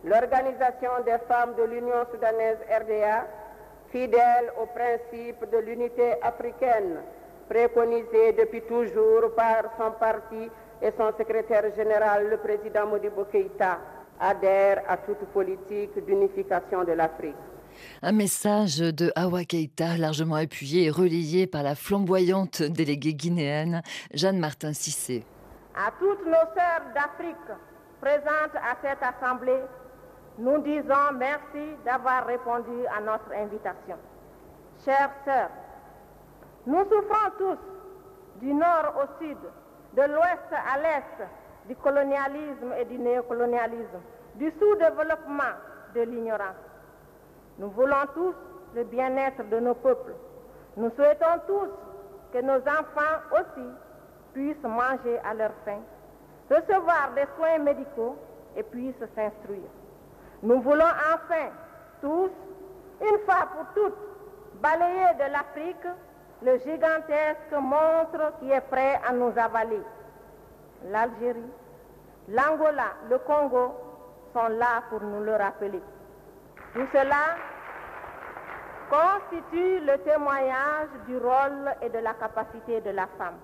[0.03, 3.27] L'Organisation des femmes de l'Union soudanaise RDA,
[3.91, 7.01] fidèle au principe de l'unité africaine,
[7.51, 10.49] préconisé depuis toujours par son parti
[10.81, 13.77] et son secrétaire général, le président Modibo Keïta,
[14.21, 17.35] adhère à toute politique d'unification de l'Afrique.
[18.01, 23.81] Un message de Awa Keïta largement appuyé et relayé par la flamboyante déléguée guinéenne
[24.13, 25.25] Jeanne Martin Cissé.
[25.75, 27.51] À toutes nos sœurs d'Afrique
[27.99, 29.59] présentes à cette assemblée,
[30.39, 33.97] nous disons merci d'avoir répondu à notre invitation.
[34.85, 35.49] Chères sœurs,
[36.65, 37.57] nous souffrons tous,
[38.41, 39.37] du nord au sud,
[39.93, 41.27] de l'ouest à l'est,
[41.67, 43.99] du colonialisme et du néocolonialisme,
[44.35, 45.55] du sous-développement,
[45.95, 46.55] de l'ignorance.
[47.57, 48.33] Nous voulons tous
[48.75, 50.13] le bien-être de nos peuples.
[50.77, 51.69] Nous souhaitons tous
[52.31, 53.67] que nos enfants aussi
[54.33, 55.79] puissent manger à leur faim,
[56.49, 58.15] recevoir des soins médicaux
[58.55, 59.69] et puissent s'instruire.
[60.43, 61.49] Nous voulons enfin
[62.01, 62.31] tous,
[63.01, 63.97] une fois pour toutes,
[64.61, 65.87] balayer de l'Afrique
[66.43, 69.81] le gigantesque monstre qui est prêt à nous avaler.
[70.89, 71.51] L'Algérie,
[72.29, 73.75] l'Angola, le Congo
[74.33, 75.81] sont là pour nous le rappeler.
[76.73, 77.35] Tout cela
[78.89, 83.37] constitue le témoignage du rôle et de la capacité de la femme.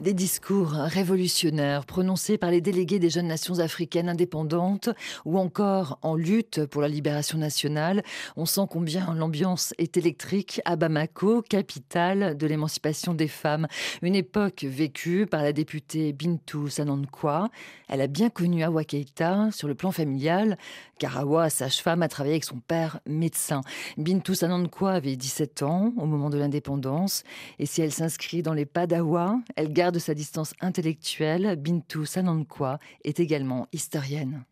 [0.00, 4.88] Des discours révolutionnaires prononcés par les délégués des jeunes nations africaines indépendantes
[5.26, 8.02] ou encore en lutte pour la libération nationale.
[8.34, 13.66] On sent combien l'ambiance est électrique à Bamako, capitale de l'émancipation des femmes.
[14.00, 17.50] Une époque vécue par la députée Bintou Sanankwa.
[17.88, 20.56] Elle a bien connu Awa Keita sur le plan familial,
[20.98, 23.60] car Awa, sage-femme, a travaillé avec son père médecin.
[23.98, 27.22] Bintou Sanankwa avait 17 ans au moment de l'indépendance.
[27.58, 32.04] Et si elle s'inscrit dans les pas d'Awa, elle garde de sa distance intellectuelle, Bintou
[32.04, 34.44] Sanankwa est également historienne.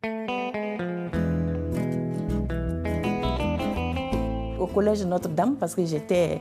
[4.59, 6.41] Au collège Notre-Dame, parce que j'étais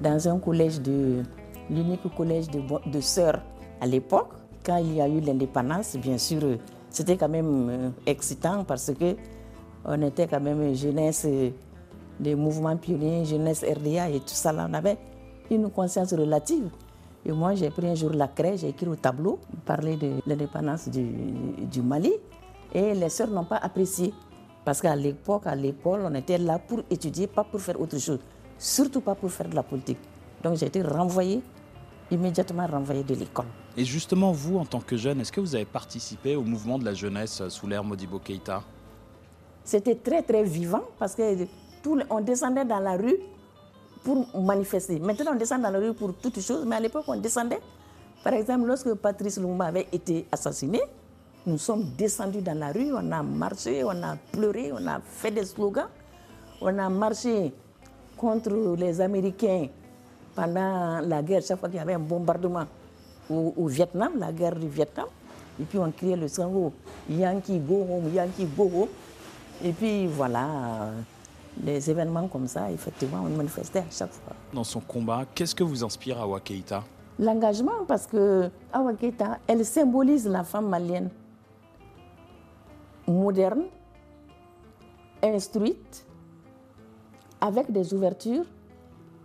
[0.00, 1.22] dans un collège de
[1.68, 3.42] l'unique collège de, sœurs
[3.80, 4.30] à l'époque,
[4.64, 6.58] quand il y a eu l'indépendance, bien sûr,
[6.90, 9.16] c'était quand même euh, excitant parce que
[9.84, 11.26] on était quand même jeunesse
[12.18, 14.52] des mouvements pionniers, jeunesse RDA et tout ça.
[14.54, 14.98] On avait
[15.50, 16.68] une conscience relative.
[17.24, 20.88] Et moi, j'ai pris un jour la craie, j'ai écrit au tableau, parler de l'indépendance
[20.88, 21.04] du,
[21.70, 22.12] du, Mali.
[22.72, 24.14] Et les sœurs n'ont pas apprécié.
[24.64, 28.20] Parce qu'à l'époque, à l'école, on était là pour étudier, pas pour faire autre chose.
[28.58, 29.98] Surtout pas pour faire de la politique.
[30.42, 31.42] Donc j'ai été renvoyée,
[32.10, 33.46] immédiatement renvoyée de l'école.
[33.76, 36.84] Et justement, vous, en tant que jeune, est-ce que vous avez participé au mouvement de
[36.84, 38.62] la jeunesse sous l'ère Modibo Keïta?
[39.62, 41.44] C'était très, très vivant parce que
[41.82, 43.16] tout, on descendait dans la rue
[44.02, 44.98] pour manifester.
[44.98, 47.60] Maintenant, on descend dans la rue pour toutes choses, mais à l'époque, on descendait.
[48.22, 50.80] Par exemple, lorsque Patrice Lumumba avait été assassiné,
[51.46, 55.30] nous sommes descendus dans la rue, on a marché, on a pleuré, on a fait
[55.30, 55.88] des slogans,
[56.60, 57.52] on a marché
[58.16, 59.68] contre les Américains
[60.34, 62.66] pendant la guerre, chaque fois qu'il y avait un bombardement
[63.30, 65.06] au, Vietnam, la guerre du Vietnam.
[65.58, 66.72] Et puis on criait le sang
[67.08, 68.88] Yankee go home, Yankee go.
[69.62, 70.90] Et puis voilà,
[71.64, 74.34] les événements comme ça, effectivement, on manifestait à chaque fois.
[74.52, 76.84] Dans son combat, qu'est-ce que vous inspire à Keïta
[77.18, 81.10] L'engagement, parce que Awa Keïta, elle symbolise la femme malienne
[83.10, 83.64] moderne,
[85.22, 86.06] instruite,
[87.40, 88.44] avec des ouvertures,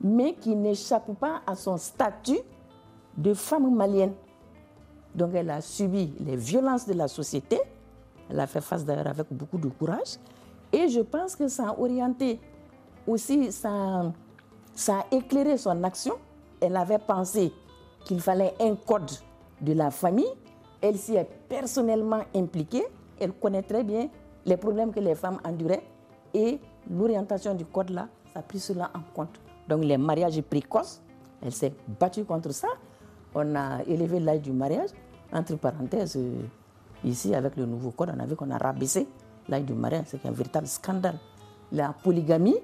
[0.02, 2.40] mais qui n'échappe pas à son statut
[3.18, 4.14] de femme malienne.
[5.14, 7.60] Donc elle a subi les violences de la société,
[8.30, 10.18] elle a fait face d'ailleurs avec beaucoup de courage,
[10.72, 12.40] et je pense que ça a orienté
[13.08, 14.12] aussi, ça,
[14.88, 16.16] a éclairé son action.
[16.60, 17.52] Elle avait pensé
[18.04, 19.12] qu'il fallait un code
[19.62, 20.28] de la famille.
[20.82, 22.86] Elle s'y est personnellement impliquée.
[23.20, 24.10] Elle connaît très bien
[24.46, 25.84] les problèmes que les femmes enduraient.
[26.34, 26.60] Et
[26.90, 29.40] l'orientation du code-là, ça a pris cela en compte.
[29.68, 31.02] Donc les mariages précoces,
[31.42, 32.68] elle s'est battue contre ça.
[33.34, 34.90] On a élevé l'âge du mariage.
[35.34, 36.20] Entre parenthèses,
[37.04, 39.08] ici, avec le nouveau code, on a vu qu'on a rabaissé
[39.48, 41.18] l'âge du mariage, c'est un véritable scandale.
[41.72, 42.58] La polygamie,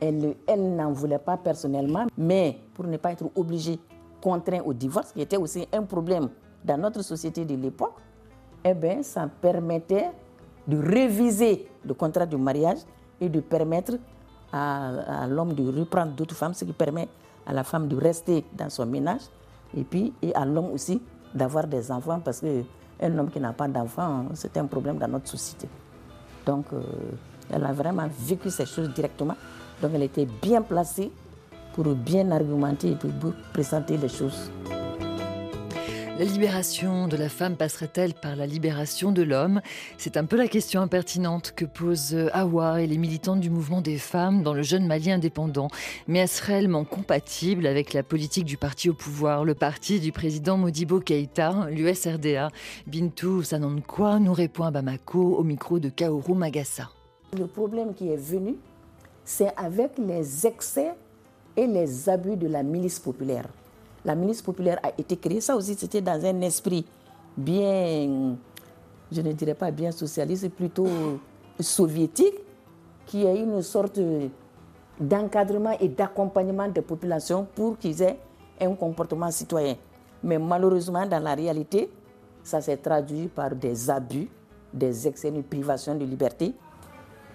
[0.00, 3.78] elle, elle n'en voulait pas personnellement, mais pour ne pas être obligée,
[4.20, 6.28] contraint au divorce, qui était aussi un problème
[6.64, 7.94] dans notre société de l'époque,
[8.64, 10.10] eh bien, ça permettait
[10.66, 12.78] de réviser le contrat de mariage
[13.20, 13.94] et de permettre
[14.52, 17.08] à, l'homme de reprendre d'autres femmes, ce qui permet
[17.46, 19.22] à la femme de rester dans son ménage
[19.76, 21.00] et puis et à l'homme aussi
[21.34, 25.28] d'avoir des enfants parce qu'un homme qui n'a pas d'enfants, c'est un problème dans notre
[25.28, 25.68] société.
[26.46, 26.80] Donc, euh,
[27.52, 29.36] elle a vraiment vécu ces choses directement.
[29.80, 31.10] Donc, elle était bien placée
[31.74, 34.50] pour bien argumenter et pour présenter les choses.
[36.18, 39.62] La libération de la femme passerait-elle par la libération de l'homme?
[39.96, 43.96] C'est un peu la question impertinente que posent Awa et les militantes du mouvement des
[43.96, 45.68] femmes dans le jeune Mali indépendant.
[46.08, 50.58] Mais est-ce réellement compatible avec la politique du parti au pouvoir, le parti du président
[50.58, 52.50] Modibo Keïta, l'USRDA
[52.86, 56.90] Bintou Sanankwa nous répond à Bamako au micro de Kaoru Magassa.
[57.38, 58.56] Le problème qui est venu,
[59.24, 60.92] c'est avec les excès
[61.56, 63.48] et les abus de la milice populaire
[64.04, 65.40] la milice populaire a été créée.
[65.40, 66.84] Ça aussi, c'était dans un esprit
[67.36, 68.36] bien,
[69.10, 70.88] je ne dirais pas bien socialiste, plutôt
[71.60, 72.34] soviétique,
[73.06, 74.00] qui a une sorte
[75.00, 78.18] d'encadrement et d'accompagnement des populations pour qu'ils aient
[78.60, 79.76] un comportement citoyen.
[80.22, 81.90] Mais malheureusement, dans la réalité,
[82.42, 84.28] Ça s'est traduit par des abus,
[84.72, 86.54] des excès, une privation de liberté.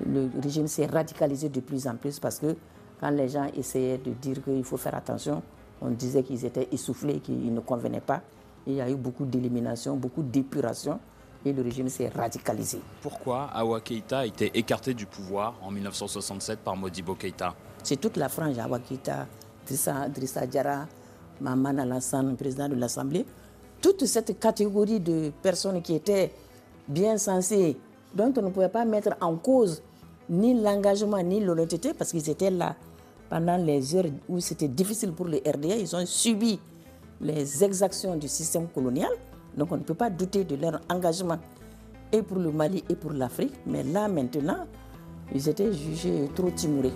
[0.06, 2.56] Le régime s'est radicalisé de plus en plus parce que
[3.00, 5.42] quand les gens essayaient de dire qu'il faut faire attention,
[5.82, 8.22] on disait qu'ils étaient essoufflés, qu'ils ne convenaient pas.
[8.66, 11.00] il y a eu beaucoup d'élimination, beaucoup d'épuration
[11.46, 12.80] et le régime s'est radicalisé.
[13.02, 17.56] Pourquoi Awa Keïta a été écarté du pouvoir en 1967 par Modibo Keïta?
[17.84, 19.28] C'est toute la frange, Awa Keïta,
[19.66, 20.88] Drissa Diara,
[21.40, 23.26] Maman Alassane, président de l'Assemblée.
[23.82, 26.34] Toute cette catégorie de personnes qui étaient
[26.88, 27.78] bien censées,
[28.14, 29.82] dont on ne pouvait pas mettre en cause
[30.30, 32.76] ni l'engagement ni l'honnêteté parce qu'ils étaient là
[33.30, 35.76] pendant les heures où c'était difficile pour les RDA.
[35.76, 36.60] Ils ont subi
[37.22, 39.12] les exactions du système colonial.
[39.56, 41.40] Donc on ne peut pas douter de leur engagement
[42.12, 43.54] et pour le Mali et pour l'Afrique.
[43.66, 44.66] Mais là maintenant,
[45.34, 46.94] ils étaient jugés trop timorés.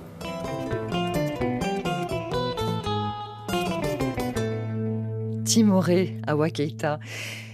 [5.44, 7.00] Timoré à Keïta.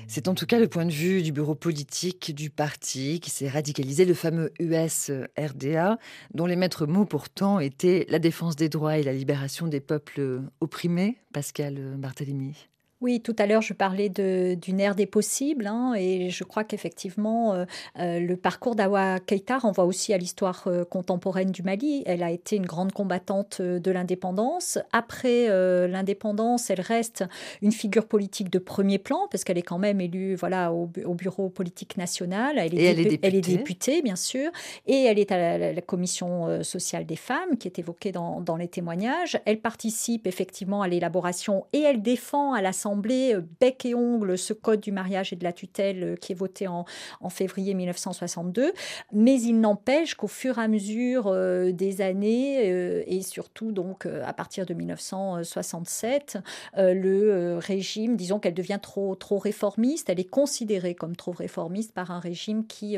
[0.09, 3.49] C'est en tout cas le point de vue du bureau politique du parti qui s'est
[3.49, 5.99] radicalisé, le fameux US-RDA,
[6.33, 10.43] dont les maîtres mots pourtant étaient la défense des droits et la libération des peuples
[10.61, 12.69] opprimés, Pascal Barthélémy.
[12.99, 17.53] Oui, tout à l'heure, je parlais d'une ère des possibles, hein, et je crois qu'effectivement,
[17.53, 17.65] euh,
[17.99, 22.01] euh, le parcours d'Awa Keïta renvoie aussi à l'histoire euh, contemporaine du Mali.
[22.07, 24.79] Elle a été une grande combattante de l'indépendance.
[24.93, 25.47] Après
[25.87, 27.23] l'indépendance, elle reste
[27.61, 31.49] une figure politique de premier plan, parce qu'elle est quand même élue voilà, au, bureau
[31.49, 32.57] politique national.
[32.57, 34.01] Elle est, elle, est elle est, députée.
[34.01, 34.49] bien sûr,
[34.87, 38.67] et elle est à la, commission sociale des femmes, qui est évoquée dans, dans les
[38.67, 39.39] témoignages.
[39.45, 44.53] Elle participe effectivement à l'élaboration et elle défend à l'Assemblée euh, bec et ongle ce
[44.53, 46.85] code du mariage et de la tutelle euh, qui est voté en,
[47.21, 48.73] en février 1962.
[49.13, 54.33] Mais il n'empêche qu'au fur et à mesure euh, des années, et surtout donc à
[54.33, 56.39] partir de 1967,
[56.75, 62.11] le régime, disons qu'elle devient trop, trop réformiste, elle est considérée comme trop réformiste par
[62.11, 62.97] un régime qui,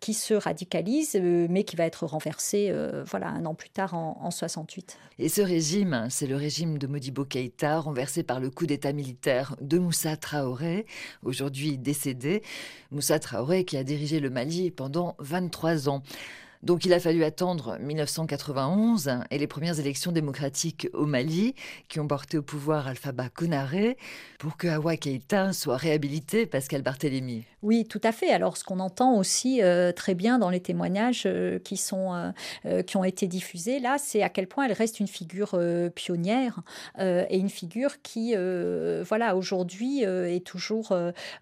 [0.00, 2.72] qui se radicalise, mais qui va être renversé
[3.06, 4.98] voilà, un an plus tard en, en 68.
[5.18, 9.25] Et ce régime, c'est le régime de Modibo Keïta, renversé par le coup d'État militaire
[9.60, 10.86] de Moussa Traoré,
[11.24, 12.42] aujourd'hui décédé.
[12.92, 16.02] Moussa Traoré qui a dirigé le Mali pendant 23 ans.
[16.62, 21.54] Donc il a fallu attendre 1991 et les premières élections démocratiques au Mali
[21.88, 23.96] qui ont porté au pouvoir Alpha Konaré
[24.38, 27.44] pour que Awa Keïta soit réhabilité, Pascal Barthélémy.
[27.66, 28.30] Oui, tout à fait.
[28.30, 32.32] Alors, ce qu'on entend aussi euh, très bien dans les témoignages euh, qui, sont,
[32.64, 35.58] euh, qui ont été diffusés là, c'est à quel point elle reste une figure
[35.94, 36.60] pionnière
[36.98, 40.92] et une figure qui, voilà, aujourd'hui est toujours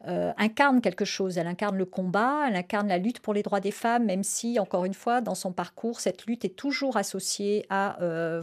[0.07, 1.39] incarne quelque chose.
[1.39, 4.59] Elle incarne le combat, elle incarne la lutte pour les droits des femmes, même si,
[4.59, 7.97] encore une fois, dans son parcours, cette lutte est toujours associée à,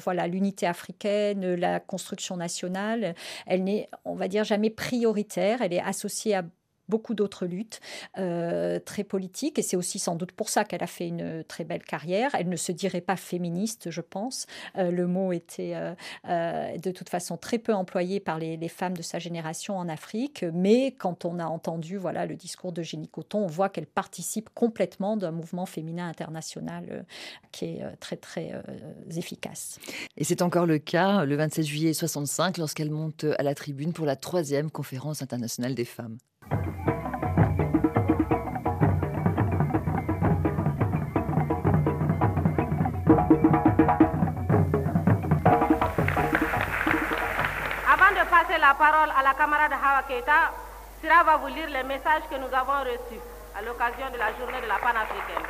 [0.04, 3.16] voilà, l'unité africaine, la construction nationale.
[3.46, 5.62] Elle n'est, on va dire, jamais prioritaire.
[5.62, 6.44] Elle est associée à
[6.92, 7.80] beaucoup d'autres luttes
[8.18, 9.58] euh, très politiques.
[9.58, 12.36] Et c'est aussi sans doute pour ça qu'elle a fait une très belle carrière.
[12.36, 14.46] Elle ne se dirait pas féministe, je pense.
[14.78, 19.02] Euh, le mot était euh, de toute façon très peu employé par les, femmes de
[19.02, 20.46] sa génération en Afrique.
[20.54, 24.50] Mais quand on a entendu voilà, le discours de Jenny Coton, on voit qu'elle participe
[24.54, 27.06] complètement d'un mouvement féminin international
[27.52, 28.52] qui est très, très
[29.16, 29.80] efficace.
[30.18, 34.06] Et c'est encore le cas le 27 juillet 65 lorsqu'elle monte à la tribune pour
[34.06, 36.18] la troisième conférence internationale des femmes.
[48.72, 50.54] La parole à la camarade Hawa Keita,
[51.02, 53.20] Sira va vous lire les messages que nous avons reçus
[53.58, 55.44] à l'occasion de la journée de la panafricaine.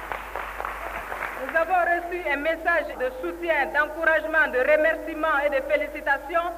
[1.45, 6.49] Nous avons reçu un message de soutien, d'encouragement, de remerciement et de félicitations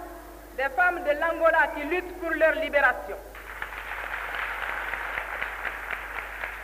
[0.55, 3.17] des femmes de l'Angola qui luttent pour leur libération.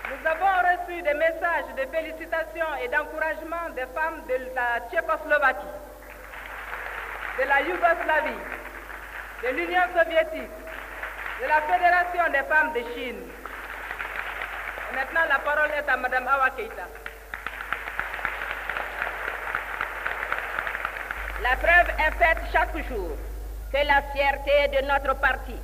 [0.07, 5.75] Nous avons reçu des messages de félicitations et d'encouragement des femmes de la Tchécoslovaquie,
[7.37, 8.58] de la Yougoslavie,
[9.43, 10.51] de l'Union soviétique,
[11.41, 13.21] de la Fédération des femmes de Chine.
[14.93, 16.87] maintenant, la parole est à Mme Awa Keita.
[21.41, 23.11] La preuve est faite chaque jour
[23.71, 25.55] que la fierté de notre parti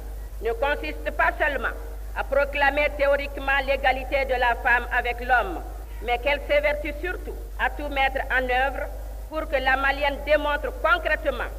[0.41, 1.75] ne consiste pas seulement
[2.17, 5.61] à proclamer théoriquement l'égalité de la femme avec l'homme,
[6.01, 8.87] mais qu'elle s'évertue surtout à tout mettre en œuvre
[9.29, 11.51] pour que la Malienne démontre concrètement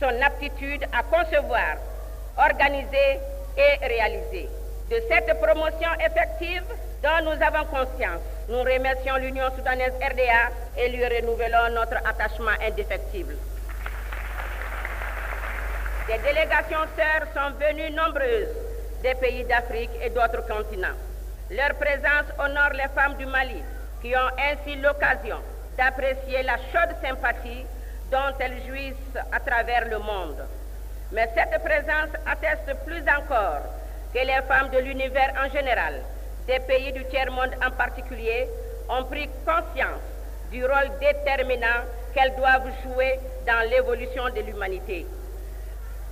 [0.00, 1.76] son aptitude à concevoir,
[2.38, 3.20] organiser
[3.56, 4.48] et réaliser.
[4.90, 6.64] De cette promotion effective
[7.02, 13.36] dont nous avons conscience, nous remercions l'Union soudanaise RDA et lui renouvelons notre attachement indéfectible.
[16.08, 18.48] Des délégations sœurs sont venues nombreuses
[19.02, 20.96] des pays d'Afrique et d'autres continents.
[21.50, 23.62] Leur présence honore les femmes du Mali,
[24.02, 25.36] qui ont ainsi l'occasion
[25.76, 27.64] d'apprécier la chaude sympathie
[28.10, 30.42] dont elles jouissent à travers le monde.
[31.12, 33.62] Mais cette présence atteste plus encore
[34.12, 36.02] que les femmes de l'univers en général,
[36.46, 38.48] des pays du tiers-monde en particulier,
[38.88, 40.02] ont pris conscience
[40.50, 41.84] du rôle déterminant
[42.14, 45.06] qu'elles doivent jouer dans l'évolution de l'humanité.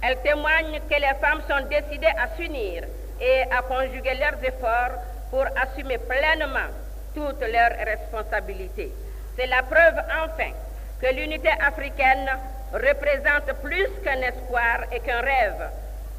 [0.03, 2.85] Elles témoignent que les femmes sont décidées à s'unir
[3.21, 4.95] et à conjuguer leurs efforts
[5.31, 6.71] pour assumer pleinement
[7.15, 8.93] toutes leurs responsabilités.
[9.37, 10.53] C'est la preuve enfin
[11.01, 12.29] que l'unité africaine
[12.73, 15.71] représente plus qu'un espoir et qu'un rêve,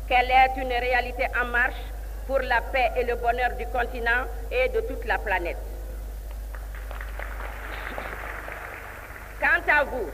[0.08, 1.84] qu'elle est une réalité en marche
[2.28, 5.58] pour la paix et le bonheur du continent et de toute la planète.
[9.40, 10.10] Quant à vous,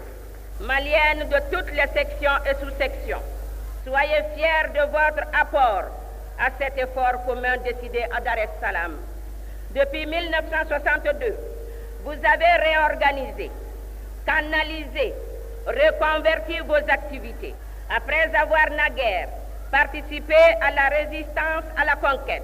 [0.62, 3.22] Maliennes de toutes les sections et sous-sections,
[3.86, 5.90] soyez fiers de votre apport
[6.40, 8.96] à cet effort commun décidé à Dar es Salaam.
[9.72, 11.36] Depuis 1962,
[12.04, 13.52] vous avez réorganisé,
[14.26, 15.14] canalisé,
[15.66, 17.56] reconverti vos activités.
[17.90, 19.30] Après avoir naguère
[19.72, 22.44] participé à la résistance à la conquête,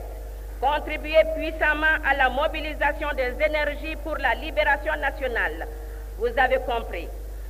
[0.60, 5.68] contribué puissamment à la mobilisation des énergies pour la libération nationale,
[6.20, 7.08] vous avez compris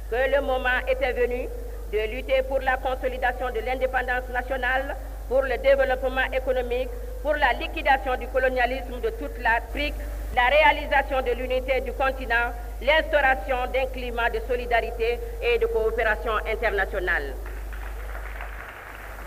[0.09, 1.47] que le moment était venu
[1.91, 4.95] de lutter pour la consolidation de l'indépendance nationale,
[5.27, 6.89] pour le développement économique,
[7.21, 9.95] pour la liquidation du colonialisme de toute l'Afrique,
[10.35, 12.51] la réalisation de l'unité du continent,
[12.81, 17.33] l'instauration d'un climat de solidarité et de coopération internationale.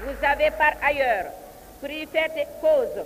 [0.03, 1.27] Vous avez par ailleurs
[1.83, 3.05] pris cette cause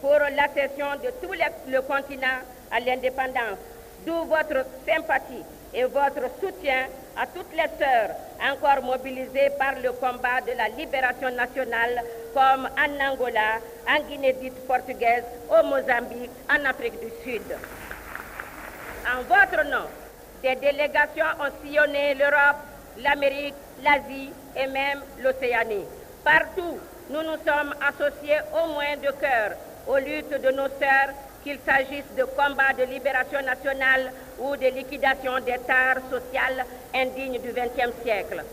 [0.00, 1.34] pour l'accession de tout
[1.68, 2.40] le continent
[2.72, 3.58] à l'indépendance,
[4.06, 5.44] d'où votre sympathie
[5.74, 6.86] et votre soutien
[7.16, 13.12] à toutes les sœurs encore mobilisées par le combat de la libération nationale comme en
[13.12, 17.42] Angola, en Guinée dite portugaise, au Mozambique, en Afrique du Sud.
[19.06, 19.86] En votre nom,
[20.42, 22.56] des délégations ont sillonné l'Europe,
[22.98, 25.86] l'Amérique, l'Asie et même l'Océanie.
[26.24, 26.78] Partout,
[27.08, 32.04] nous nous sommes associés au moins de cœur aux luttes de nos sœurs qu'il s'agisse
[32.16, 38.44] de combats de libération nationale ou de liquidation des tares sociales indignes du XXe siècle.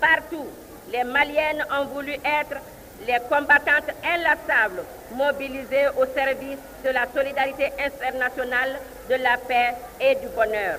[0.00, 0.46] Partout,
[0.92, 2.60] les Maliennes ont voulu être
[3.06, 4.82] les combattantes inlassables
[5.14, 8.78] mobilisées au service de la solidarité internationale,
[9.08, 10.78] de la paix et du bonheur.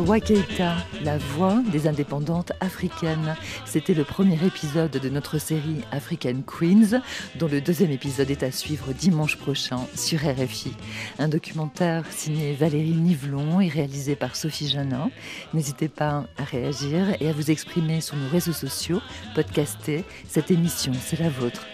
[0.00, 3.36] Awa Keita, la voix des indépendantes africaines.
[3.66, 7.02] C'était le premier épisode de notre série African Queens,
[7.38, 10.72] dont le deuxième épisode est à suivre dimanche prochain sur RFI.
[11.18, 15.10] Un documentaire signé Valérie Nivelon et réalisé par Sophie Janin.
[15.52, 19.02] N'hésitez pas à réagir et à vous exprimer sur nos réseaux sociaux,
[19.34, 20.04] podcaster.
[20.26, 21.66] Cette émission, c'est la vôtre.